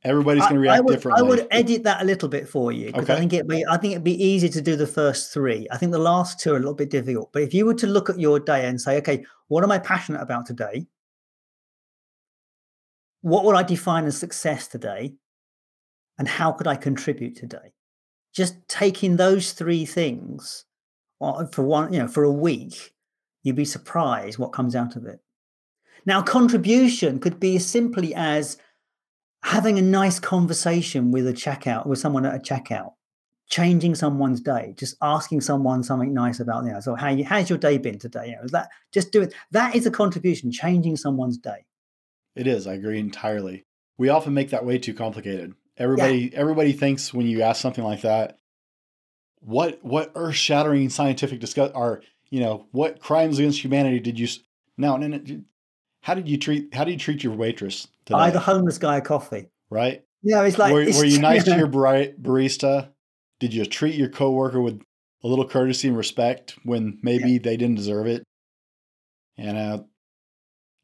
[0.04, 1.24] Everybody's going to react I would, differently.
[1.24, 3.14] I would edit that a little bit for you because Okay.
[3.14, 5.66] I think it'd be I think it'd be easy to do the first three.
[5.70, 7.32] I think the last two are a little bit difficult.
[7.32, 9.78] But if you were to look at your day and say, okay, what am I
[9.78, 10.86] passionate about today?
[13.22, 15.14] What would I define as success today?
[16.18, 17.72] And how could I contribute today?
[18.32, 20.64] Just taking those three things
[21.20, 22.94] uh, for one, you know, for a week,
[23.42, 25.20] you'd be surprised what comes out of it.
[26.06, 28.58] Now, contribution could be as simply as
[29.42, 32.92] having a nice conversation with a checkout with someone at a checkout
[33.50, 37.50] changing someone's day just asking someone something nice about you know so how you, how's
[37.50, 40.96] your day been today you know that just do it that is a contribution changing
[40.96, 41.62] someone's day
[42.34, 42.66] It is.
[42.66, 43.64] I agree entirely.
[43.96, 45.54] We often make that way too complicated.
[45.76, 48.38] Everybody everybody thinks when you ask something like that,
[49.40, 54.26] what what earth shattering scientific discuss are you know what crimes against humanity did you?
[54.26, 54.38] s-
[54.78, 55.42] No, no, no.
[56.02, 58.18] How did you treat How did you treat your waitress today?
[58.18, 60.04] buy the homeless guy a coffee right?
[60.22, 62.90] yeah it's like were, it's- were you nice to your bari- barista?
[63.40, 64.80] Did you treat your coworker with
[65.24, 68.22] a little courtesy and respect when maybe they didn't deserve it?
[69.36, 69.82] And uh,